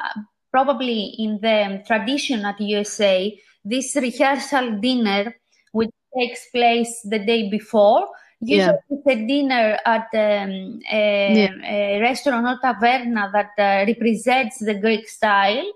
[0.51, 5.35] probably in the tradition at USA this rehearsal dinner,
[5.71, 8.07] which takes place the day before.
[8.39, 8.73] Usually, yeah.
[8.89, 11.97] it's a dinner at um, a, yeah.
[11.97, 15.71] a, restaurant or taverna that uh, represents the Greek style,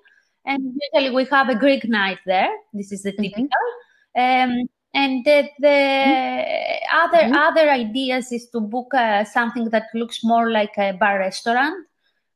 [0.45, 2.49] and usually we have a Greek night there.
[2.73, 3.21] This is the mm-hmm.
[3.21, 3.47] typical.
[4.17, 4.51] Mm-hmm.
[4.51, 6.97] Um, and the, the mm-hmm.
[7.03, 7.35] other mm-hmm.
[7.35, 11.85] other ideas is to book uh, something that looks more like a bar restaurant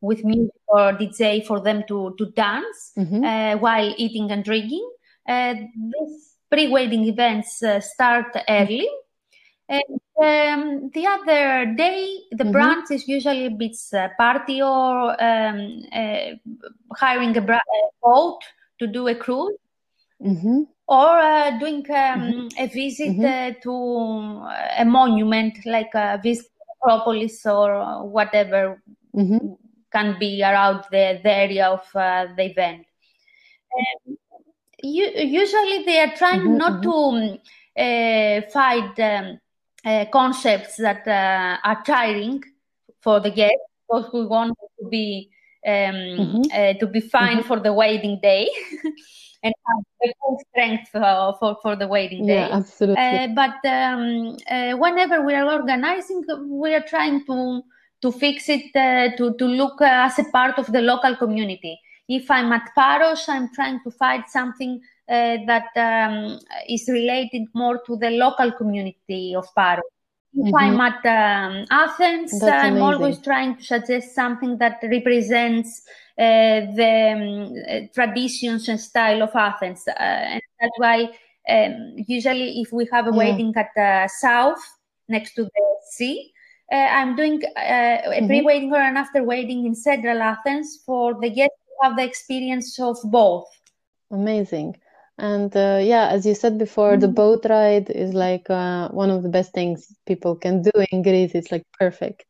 [0.01, 3.24] with music or DJ for them to to dance mm-hmm.
[3.24, 4.88] uh, while eating and drinking.
[5.28, 8.88] Uh, these pre-wedding events uh, start early,
[9.70, 12.55] and um, the other day the mm-hmm.
[12.55, 16.32] brunch is usually a bit uh, party or um, uh,
[16.95, 18.39] hiring a, bra- a, boat
[18.80, 19.55] to do a cruise.
[20.22, 22.47] Mm-hmm or uh, doing um, mm-hmm.
[22.57, 23.24] a visit mm-hmm.
[23.24, 24.43] uh, to
[24.80, 26.47] a monument like a visit
[26.82, 28.82] Acropolis or whatever
[29.15, 29.53] mm-hmm.
[29.91, 32.86] can be around the, the area of uh, the event.
[34.82, 37.36] You, usually, they are trying mm-hmm, not mm-hmm.
[37.76, 39.39] to uh, find um,
[39.86, 42.43] uh, concepts that uh, are tiring
[43.01, 43.57] for the guests
[43.88, 45.30] because we want to be
[45.66, 46.80] um, mm-hmm.
[46.80, 48.49] to be fine for the wedding day.
[49.43, 52.47] and have the full strength uh, for, for the wedding day.
[52.47, 53.03] Yeah, absolutely.
[53.03, 57.62] Uh, but um, uh, whenever we are organizing, we are trying to
[58.01, 61.80] to fix it uh, to to look uh, as a part of the local community.
[62.07, 67.82] If I'm at Paros, I'm trying to find something uh, that um, is related more
[67.86, 69.84] to the local community of Paros.
[70.34, 70.55] If mm-hmm.
[70.55, 72.84] I'm at um, Athens, That's I'm amazing.
[72.84, 75.82] always trying to suggest something that represents
[76.17, 79.88] uh, the um, uh, traditions and style of Athens.
[79.88, 81.09] Uh, and that's why
[81.49, 83.17] um, usually if we have a yeah.
[83.17, 84.61] wedding at the south
[85.07, 86.32] next to the sea,
[86.71, 88.27] uh, I'm doing uh, a mm-hmm.
[88.27, 92.97] pre-wedding or an after-wedding in central Athens for the guests to have the experience of
[93.05, 93.47] both.
[94.11, 94.77] Amazing.
[95.20, 97.01] And uh, yeah, as you said before, mm-hmm.
[97.01, 101.32] the boat ride is like one of the best things people can do in Greece.
[101.36, 102.26] It's like perfect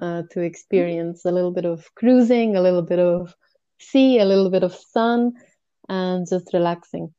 [0.00, 3.34] uh, to experience a little bit of cruising, a little bit of
[3.78, 5.32] sea, a little bit of sun,
[5.88, 7.12] and just relaxing.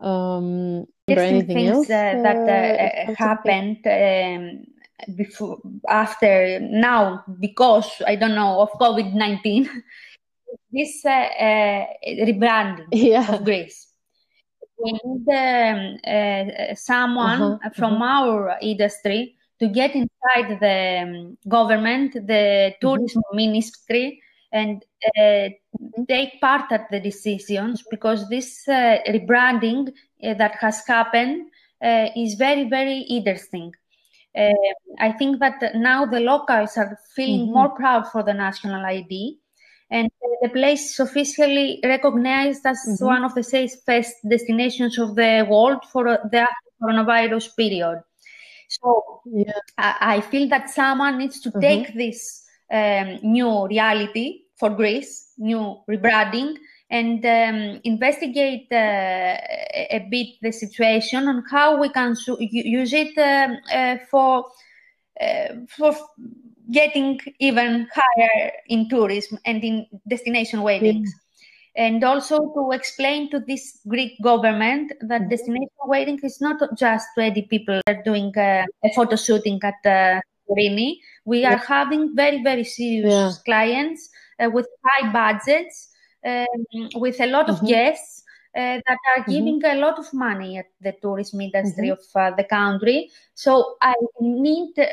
[0.00, 8.16] Um, Interesting things else, uh, that uh, uh happened um, before, after now, because I
[8.16, 9.70] don't know of COVID nineteen.
[10.72, 13.32] this uh, uh, rebranding yeah.
[13.32, 13.85] of Greece.
[14.78, 18.04] We need um, someone uh-huh, from uh-huh.
[18.04, 22.86] our industry to get inside the um, government, the mm-hmm.
[22.86, 23.36] tourism mm-hmm.
[23.36, 24.22] ministry,
[24.52, 24.84] and
[25.18, 25.48] uh,
[26.08, 29.88] take part at the decisions because this uh, rebranding
[30.22, 31.48] uh, that has happened
[31.82, 33.72] uh, is very, very interesting.
[34.36, 34.52] Uh,
[34.98, 37.54] I think that now the locals are feeling mm-hmm.
[37.54, 39.38] more proud for the national ID,
[39.90, 40.10] and
[40.42, 43.04] the place is officially recognized as mm-hmm.
[43.04, 46.46] one of the safest destinations of the world for the
[46.82, 48.02] coronavirus period.
[48.68, 49.52] So yeah.
[49.78, 51.60] I, I, feel that someone needs to mm-hmm.
[51.60, 56.56] take this um, new reality for Greece, new rebranding,
[56.90, 63.16] and um, investigate uh, a bit the situation on how we can su- use it
[63.18, 64.46] um, uh, for
[65.20, 65.94] uh, for
[66.72, 71.08] getting even higher in tourism and in destination weddings.
[71.08, 71.22] Yeah
[71.76, 75.30] and also to explain to this Greek government that mm-hmm.
[75.30, 79.74] destination wedding is not just 20 people that are doing uh, a photo shooting at
[79.84, 80.96] uh, Rini.
[81.24, 83.44] We are having very, very serious yeah.
[83.44, 84.08] clients
[84.42, 85.90] uh, with high budgets,
[86.24, 86.46] um,
[86.94, 87.66] with a lot of mm-hmm.
[87.66, 88.22] guests.
[88.56, 89.76] Uh, that are giving mm-hmm.
[89.76, 92.22] a lot of money at the tourism industry mm-hmm.
[92.24, 93.10] of uh, the country.
[93.34, 94.86] So I need, uh,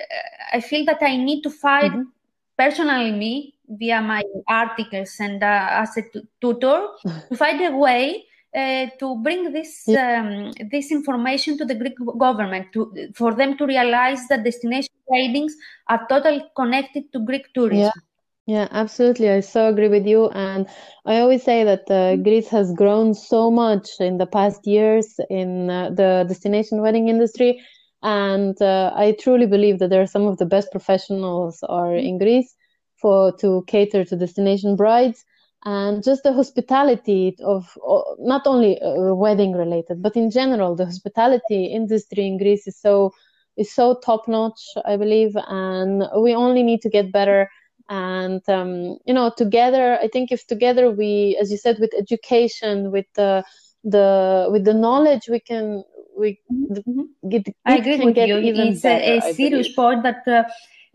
[0.52, 2.10] I feel that I need to find mm-hmm.
[2.58, 6.88] personally me via my articles and uh, as a t- tutor
[7.30, 12.68] to find a way uh, to bring this um, this information to the Greek government
[12.74, 15.56] to for them to realize that destination weddings
[15.88, 17.80] are totally connected to Greek tourism.
[17.96, 18.13] Yeah.
[18.46, 19.30] Yeah, absolutely.
[19.30, 20.30] I so agree with you.
[20.30, 20.68] And
[21.06, 25.70] I always say that uh, Greece has grown so much in the past years in
[25.70, 27.62] uh, the destination wedding industry.
[28.02, 32.18] And uh, I truly believe that there are some of the best professionals are in
[32.18, 32.54] Greece
[32.98, 35.24] for to cater to destination brides
[35.66, 37.78] and just the hospitality of
[38.20, 43.12] not only uh, wedding related but in general the hospitality industry in greece is so
[43.58, 47.50] is so top notch i believe and we only need to get better
[47.90, 52.92] and um, you know together i think if together we as you said with education
[52.92, 53.42] with uh,
[53.84, 55.84] the with the knowledge we can
[56.18, 57.30] we mm-hmm.
[57.30, 58.38] get, I agree with you.
[58.38, 60.44] It's better, a, a serious point that uh,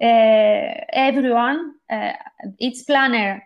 [0.02, 2.12] uh, everyone, uh,
[2.58, 3.42] each planner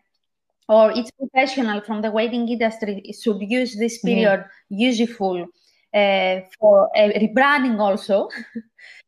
[0.69, 4.89] or each professional from the wedding industry should use this period yeah.
[4.91, 5.47] useful
[5.95, 8.29] uh, for rebranding also.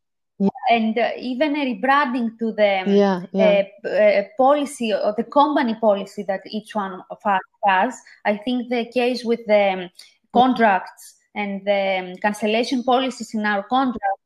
[0.45, 0.76] yeah.
[0.76, 3.64] And uh, even a rebranding to the yeah, yeah.
[3.84, 7.95] Uh, policy or the company policy that each one of us has.
[8.24, 9.90] I think the case with the
[10.32, 14.22] contracts and the cancellation policies in our contracts,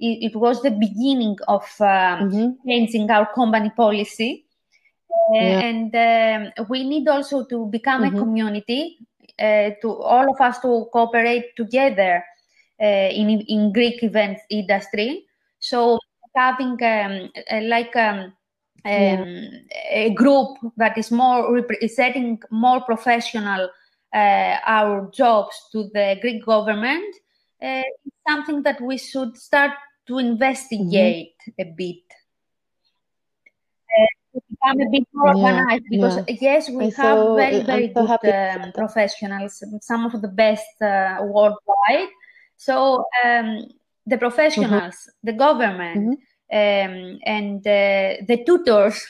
[0.00, 2.68] it, it was the beginning of um, mm-hmm.
[2.68, 4.46] changing our company policy.
[5.34, 5.36] Uh.
[5.36, 8.16] And um, we need also to become mm-hmm.
[8.16, 8.98] a community
[9.38, 12.24] uh, to all of us to cooperate together
[12.80, 15.26] uh, in in Greek events industry.
[15.62, 15.98] So
[16.34, 17.30] having um,
[17.68, 18.32] like um,
[18.84, 19.22] yeah.
[19.22, 19.48] Um,
[19.90, 23.70] a group that is more representing more professional
[24.12, 27.14] uh, our jobs to the Greek government
[27.62, 29.70] uh, is something that we should start
[30.08, 31.62] to investigate mm-hmm.
[31.62, 32.02] a bit.
[33.86, 36.36] Uh, become a bit more yeah, organized because yeah.
[36.40, 41.18] yes we have so, very very so good um, professionals some of the best uh,
[41.20, 42.08] worldwide
[42.56, 43.66] so um,
[44.06, 45.26] the professionals mm-hmm.
[45.26, 46.18] the government
[46.52, 46.92] mm-hmm.
[46.92, 49.06] um, and uh, the tutors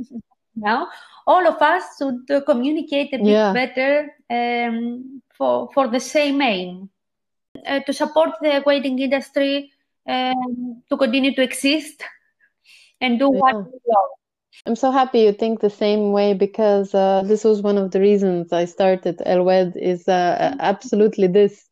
[0.56, 0.88] now
[1.26, 3.52] all of us should uh, communicate a bit yeah.
[3.52, 6.90] better um, for for the same aim
[7.66, 9.70] uh, to support the wedding industry
[10.08, 12.02] um, to continue to exist
[13.00, 13.40] and do yeah.
[13.40, 14.10] what we love.
[14.66, 18.00] I'm so happy you think the same way because uh, this was one of the
[18.00, 20.60] reasons I started Elwed is uh, mm-hmm.
[20.60, 21.68] absolutely this.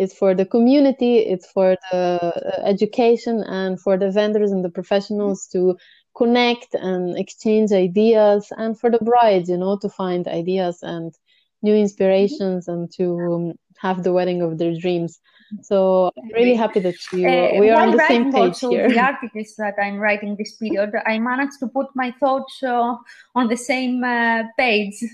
[0.00, 4.70] It's for the community, it's for the uh, education and for the vendors and the
[4.70, 5.76] professionals to
[6.16, 11.12] connect and exchange ideas and for the brides, you know, to find ideas and
[11.60, 15.20] new inspirations and to um, have the wedding of their dreams.
[15.60, 18.88] So I'm really happy that you uh, we are on the same page also here.
[18.94, 22.94] The articles that I'm writing this period, I managed to put my thoughts uh,
[23.34, 24.96] on the same uh, page.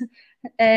[0.60, 0.76] Uh,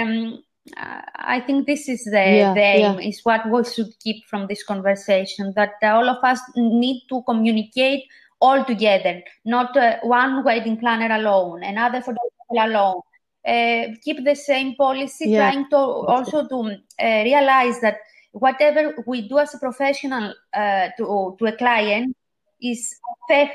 [0.00, 0.42] um,
[0.76, 3.08] I think this is the, yeah, the aim, yeah.
[3.08, 5.52] is what we should keep from this conversation.
[5.56, 8.04] That all of us need to communicate
[8.40, 13.00] all together, not uh, one wedding planner alone, another photographer alone.
[13.46, 15.50] Uh, keep the same policy, yeah.
[15.50, 17.98] trying to also to uh, realize that
[18.32, 22.14] whatever we do as a professional uh, to to a client
[22.60, 22.94] is
[23.30, 23.46] uh,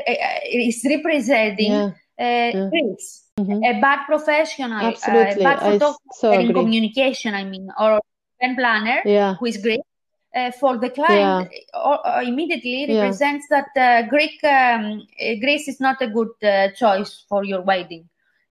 [0.52, 2.70] is representing yeah.
[2.70, 3.24] Greece.
[3.40, 3.64] Mm-hmm.
[3.64, 5.44] A bad professional, Absolutely.
[5.44, 8.00] bad photographer so in communication, I mean, or
[8.40, 9.36] event planner yeah.
[9.36, 9.82] who is great
[10.36, 11.80] uh, for the client yeah.
[11.80, 13.02] or, or immediately yeah.
[13.02, 15.06] represents that uh, Greek um,
[15.40, 18.08] Greece is not a good uh, choice for your wedding.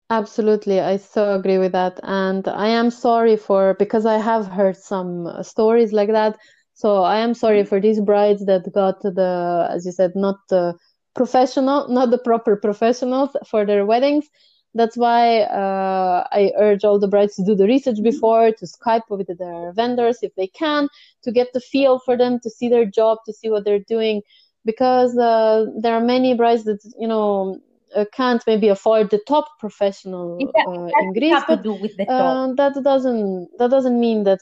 [0.10, 4.76] Absolutely, I so agree with that, and I am sorry for because I have heard
[4.76, 6.38] some uh, stories like that.
[6.74, 7.70] So I am sorry mm-hmm.
[7.70, 10.76] for these brides that got the, as you said, not the
[11.16, 14.30] professional, not the proper professionals for their weddings
[14.74, 18.04] that's why uh, I urge all the brides to do the research mm-hmm.
[18.04, 20.88] before, to Skype with their vendors if they can,
[21.24, 24.22] to get the feel for them, to see their job, to see what they're doing,
[24.64, 27.60] because uh, there are many brides that you know
[27.96, 31.44] uh, can't maybe afford the top professional uh, in Greece.
[31.48, 31.66] But,
[32.08, 34.40] uh, that doesn't that doesn't mean that.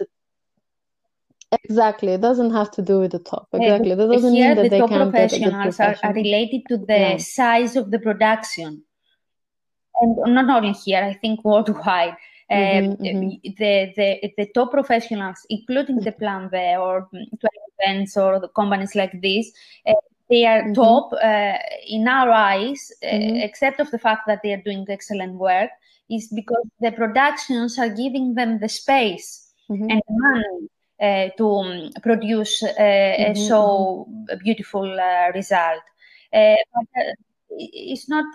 [1.64, 3.48] Exactly, it doesn't have to do with the top.
[3.54, 6.62] Exactly, that doesn't Here, mean that the they top can't professionals get are, are related
[6.70, 7.18] to the yeah.
[7.18, 8.84] size of the production
[10.02, 12.16] and not only here, I think worldwide.
[12.52, 13.50] Mm-hmm, um, mm-hmm.
[13.60, 19.22] The, the the top professionals, including the Plan there or events or the companies like
[19.22, 19.52] this,
[19.88, 19.94] uh,
[20.30, 20.74] they are mm-hmm.
[20.74, 23.36] top uh, in our eyes, uh, mm-hmm.
[23.38, 25.70] except of the fact that they are doing excellent work,
[26.10, 29.90] is because the productions are giving them the space mm-hmm.
[29.92, 30.70] and the money
[31.00, 34.08] to um, produce uh, a mm-hmm, so
[34.44, 35.82] beautiful uh, result.
[36.34, 37.16] Uh, but,
[37.52, 38.26] it's not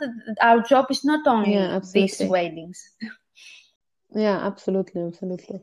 [0.40, 2.90] our job is not only yeah, these weddings
[4.14, 5.60] yeah absolutely absolutely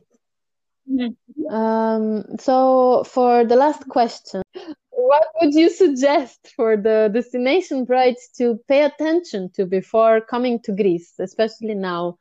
[0.89, 1.53] mm-hmm.
[1.53, 4.41] um, so for the last question
[4.89, 10.71] what would you suggest for the destination brides to pay attention to before coming to
[10.71, 12.17] greece especially now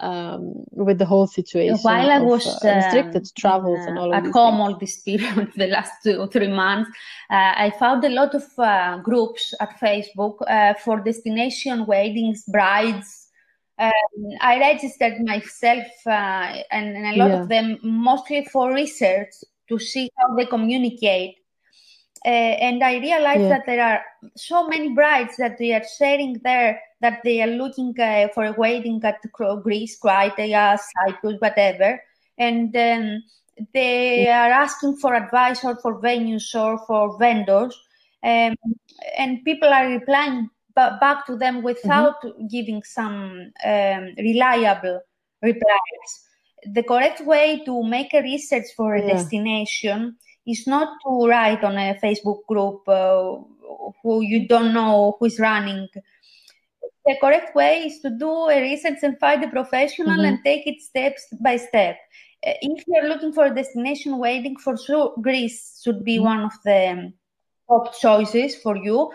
[0.00, 1.78] um, with the whole situation.
[1.82, 4.60] While I was uh, restricted um, travels and all at home things.
[4.60, 6.90] all this period, the last two or three months,
[7.30, 13.28] uh, I found a lot of uh, groups at Facebook uh, for destination weddings, brides.
[13.78, 13.92] Um,
[14.40, 17.40] I registered myself uh, and, and, a lot yeah.
[17.40, 19.30] of them mostly for research
[19.70, 21.36] to see how they communicate
[22.24, 23.48] uh, and I realized yeah.
[23.48, 24.02] that there are
[24.36, 28.52] so many brides that they are sharing there that they are looking uh, for a
[28.52, 29.20] wedding at
[29.62, 32.02] Greece, Croatia, Cyprus, whatever.
[32.36, 33.22] And um,
[33.72, 37.78] they are asking for advice or for venues or for vendors,
[38.22, 38.54] um,
[39.16, 42.46] and people are replying b- back to them without mm-hmm.
[42.48, 45.00] giving some um, reliable
[45.42, 46.10] replies.
[46.64, 49.14] The correct way to make a research for a yeah.
[49.14, 50.16] destination
[50.46, 53.36] is not to write on a Facebook group uh,
[54.02, 55.88] who you don't know who is running.
[57.06, 60.24] The correct way is to do a research and find a professional mm-hmm.
[60.24, 61.96] and take it steps by step.
[62.46, 66.24] Uh, if you're looking for a destination wedding, for sure Greece should be mm-hmm.
[66.24, 67.12] one of the
[67.68, 69.10] top choices for you,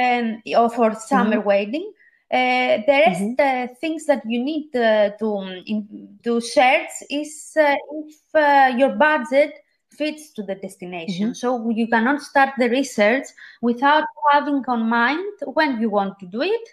[0.00, 1.46] um, or for summer mm-hmm.
[1.46, 1.92] wedding.
[2.32, 3.70] Uh, the rest mm-hmm.
[3.72, 8.90] uh, things that you need uh, to in, to search is uh, if uh, your
[8.90, 9.52] budget
[10.00, 11.26] fits to the destination.
[11.28, 11.42] Mm-hmm.
[11.42, 13.26] So you cannot start the research
[13.60, 16.66] without having on mind when you want to do it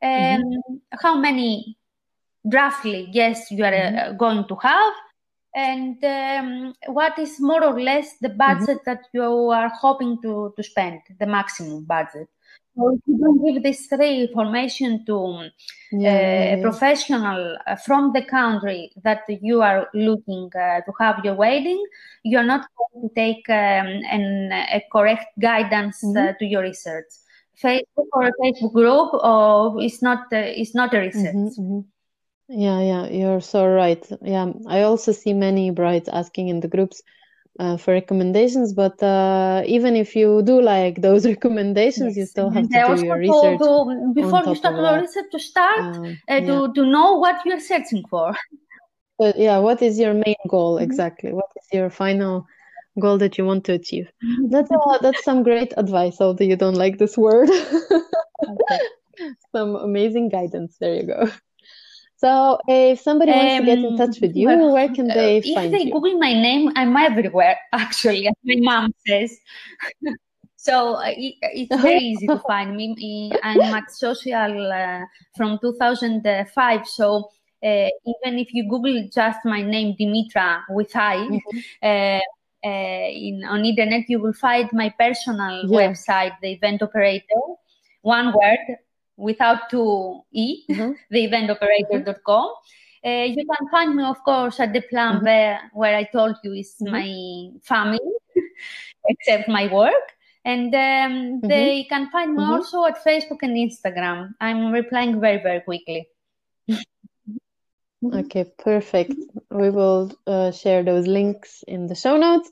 [0.00, 0.74] and mm-hmm.
[1.02, 1.76] how many
[2.44, 4.16] roughly guests you are mm-hmm.
[4.16, 4.94] going to have
[5.54, 8.44] and um, what is more or less the mm-hmm.
[8.44, 9.22] budget that you
[9.60, 12.28] are hoping to, to spend, the maximum budget.
[12.78, 15.50] So if you don't give this three information to
[15.90, 21.24] yeah, uh, a professional uh, from the country that you are looking uh, to have
[21.24, 21.84] your wedding,
[22.22, 26.38] you are not going to take um, an, a correct guidance uh, mm-hmm.
[26.38, 27.06] to your research.
[27.60, 31.34] Facebook or a Facebook group or it's not uh, it's not a research.
[31.34, 31.80] Mm-hmm, mm-hmm.
[32.48, 34.06] Yeah, yeah, you're so right.
[34.22, 37.02] Yeah, I also see many brides asking in the groups
[37.58, 42.16] uh, for recommendations, but uh, even if you do like those recommendations, yes.
[42.16, 43.58] you still have to do your research.
[43.58, 46.40] To, before you start your research, to start um, uh, yeah.
[46.40, 48.34] to, to know what you're searching for.
[49.18, 50.84] But yeah, what is your main goal mm-hmm.
[50.84, 51.32] exactly?
[51.32, 52.46] What is your final
[53.00, 54.08] goal that you want to achieve?
[54.24, 54.50] Mm-hmm.
[54.50, 57.50] That's uh, that's some great advice, although you don't like this word.
[58.48, 58.78] okay.
[59.50, 60.76] Some amazing guidance.
[60.78, 61.28] There you go.
[62.18, 65.40] So if somebody wants um, to get in touch with you, well, where can they
[65.40, 65.78] find you?
[65.78, 69.38] If they Google my name, I'm everywhere, actually, as my mom says.
[70.56, 73.30] so uh, it, it's very easy to find me.
[73.44, 75.04] I'm at social uh,
[75.36, 76.88] from 2005.
[76.88, 77.30] So
[77.62, 81.58] uh, even if you Google just my name, Dimitra, with I, mm-hmm.
[81.80, 82.20] Uh,
[82.64, 87.42] uh, in on internet, you will find my personal website, the event operator.
[88.02, 88.58] One word,
[89.18, 90.92] without two e, mm-hmm.
[91.14, 92.54] theeventoperator.com.
[93.04, 95.24] Uh, you can find me, of course, at the plan mm-hmm.
[95.24, 96.92] where, where I told you is mm-hmm.
[96.92, 98.00] my family,
[99.08, 100.14] except my work.
[100.44, 101.48] And um, mm-hmm.
[101.48, 102.52] they can find me mm-hmm.
[102.52, 104.34] also at Facebook and Instagram.
[104.40, 106.08] I'm replying very, very quickly.
[108.14, 109.14] okay, perfect.
[109.50, 112.50] We will uh, share those links in the show notes.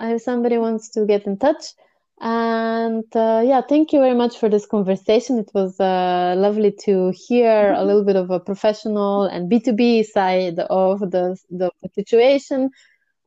[0.00, 1.74] If somebody wants to get in touch,
[2.20, 5.38] and uh, yeah, thank you very much for this conversation.
[5.38, 10.58] It was uh, lovely to hear a little bit of a professional and B2B side
[10.58, 12.70] of the, the situation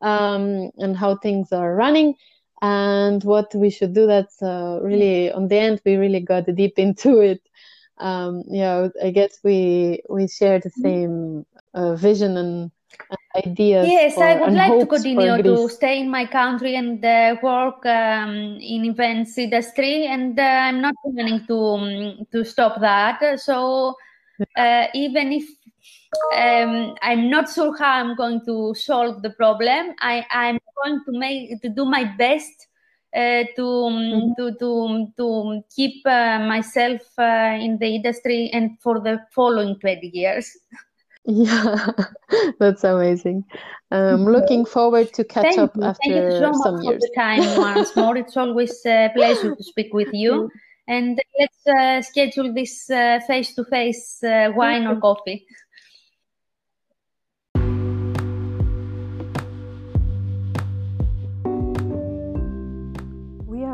[0.01, 2.15] um, and how things are running
[2.61, 4.07] and what we should do.
[4.07, 7.41] That's uh, really, on the end, we really got deep into it.
[7.97, 10.81] Um, yeah, I guess we we share the mm-hmm.
[10.81, 12.71] same uh, vision and
[13.35, 17.35] ideas yes for, i would like to continue to stay in my country and uh,
[17.41, 23.39] work um, in events industry and uh, i'm not planning to um, to stop that.
[23.39, 23.95] So
[24.57, 25.45] uh, even if
[26.35, 31.11] um, i'm not sure how i'm going to solve the problem i i'm going to
[31.17, 32.67] make to do my best
[33.15, 34.31] uh, to, um, mm-hmm.
[34.37, 40.11] to to to keep uh, myself uh, in the industry and for the following 20
[40.13, 40.57] years
[41.25, 41.91] Yeah,
[42.59, 43.45] that's amazing.
[43.91, 45.83] I'm um, looking forward to catch Thank up you.
[45.83, 47.03] after Thank you so some much years.
[47.03, 48.17] for the time once more.
[48.17, 50.49] It's always a pleasure to speak with you.
[50.87, 52.85] And uh, let's uh, schedule this
[53.27, 55.45] face to face wine or coffee.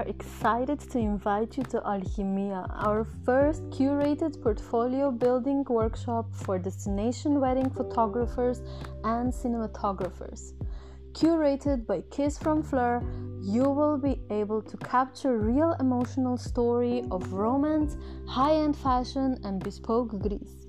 [0.08, 7.70] Excited to invite you to Alchimia, our first curated portfolio building workshop for destination wedding
[7.70, 8.62] photographers
[9.04, 10.54] and cinematographers.
[11.12, 13.02] Curated by Kiss from Fleur,
[13.42, 17.98] you will be able to capture real emotional story of romance,
[18.28, 20.67] high-end fashion and bespoke Greece.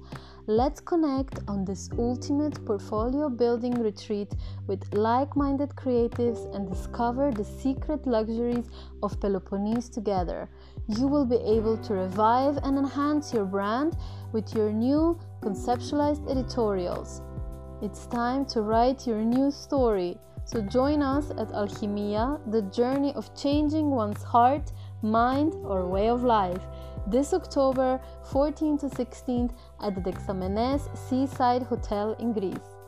[0.51, 4.33] Let's connect on this ultimate portfolio building retreat
[4.67, 8.65] with like minded creatives and discover the secret luxuries
[9.03, 10.49] of Peloponnese together.
[10.87, 13.99] You will be able to revive and enhance your brand
[14.33, 17.21] with your new conceptualized editorials.
[17.83, 20.17] It's time to write your new story.
[20.47, 24.73] So join us at Alchimia, the journey of changing one's heart,
[25.03, 26.63] mind, or way of life
[27.07, 28.01] this October
[28.33, 32.79] 14 to 16th at the Dexamenes Seaside Hotel in Greece.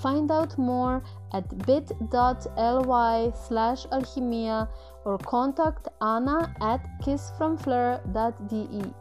[0.00, 1.02] Find out more
[1.32, 4.68] at bit.ly slash alchemia
[5.04, 8.94] or contact Anna at kissfromfleur.de.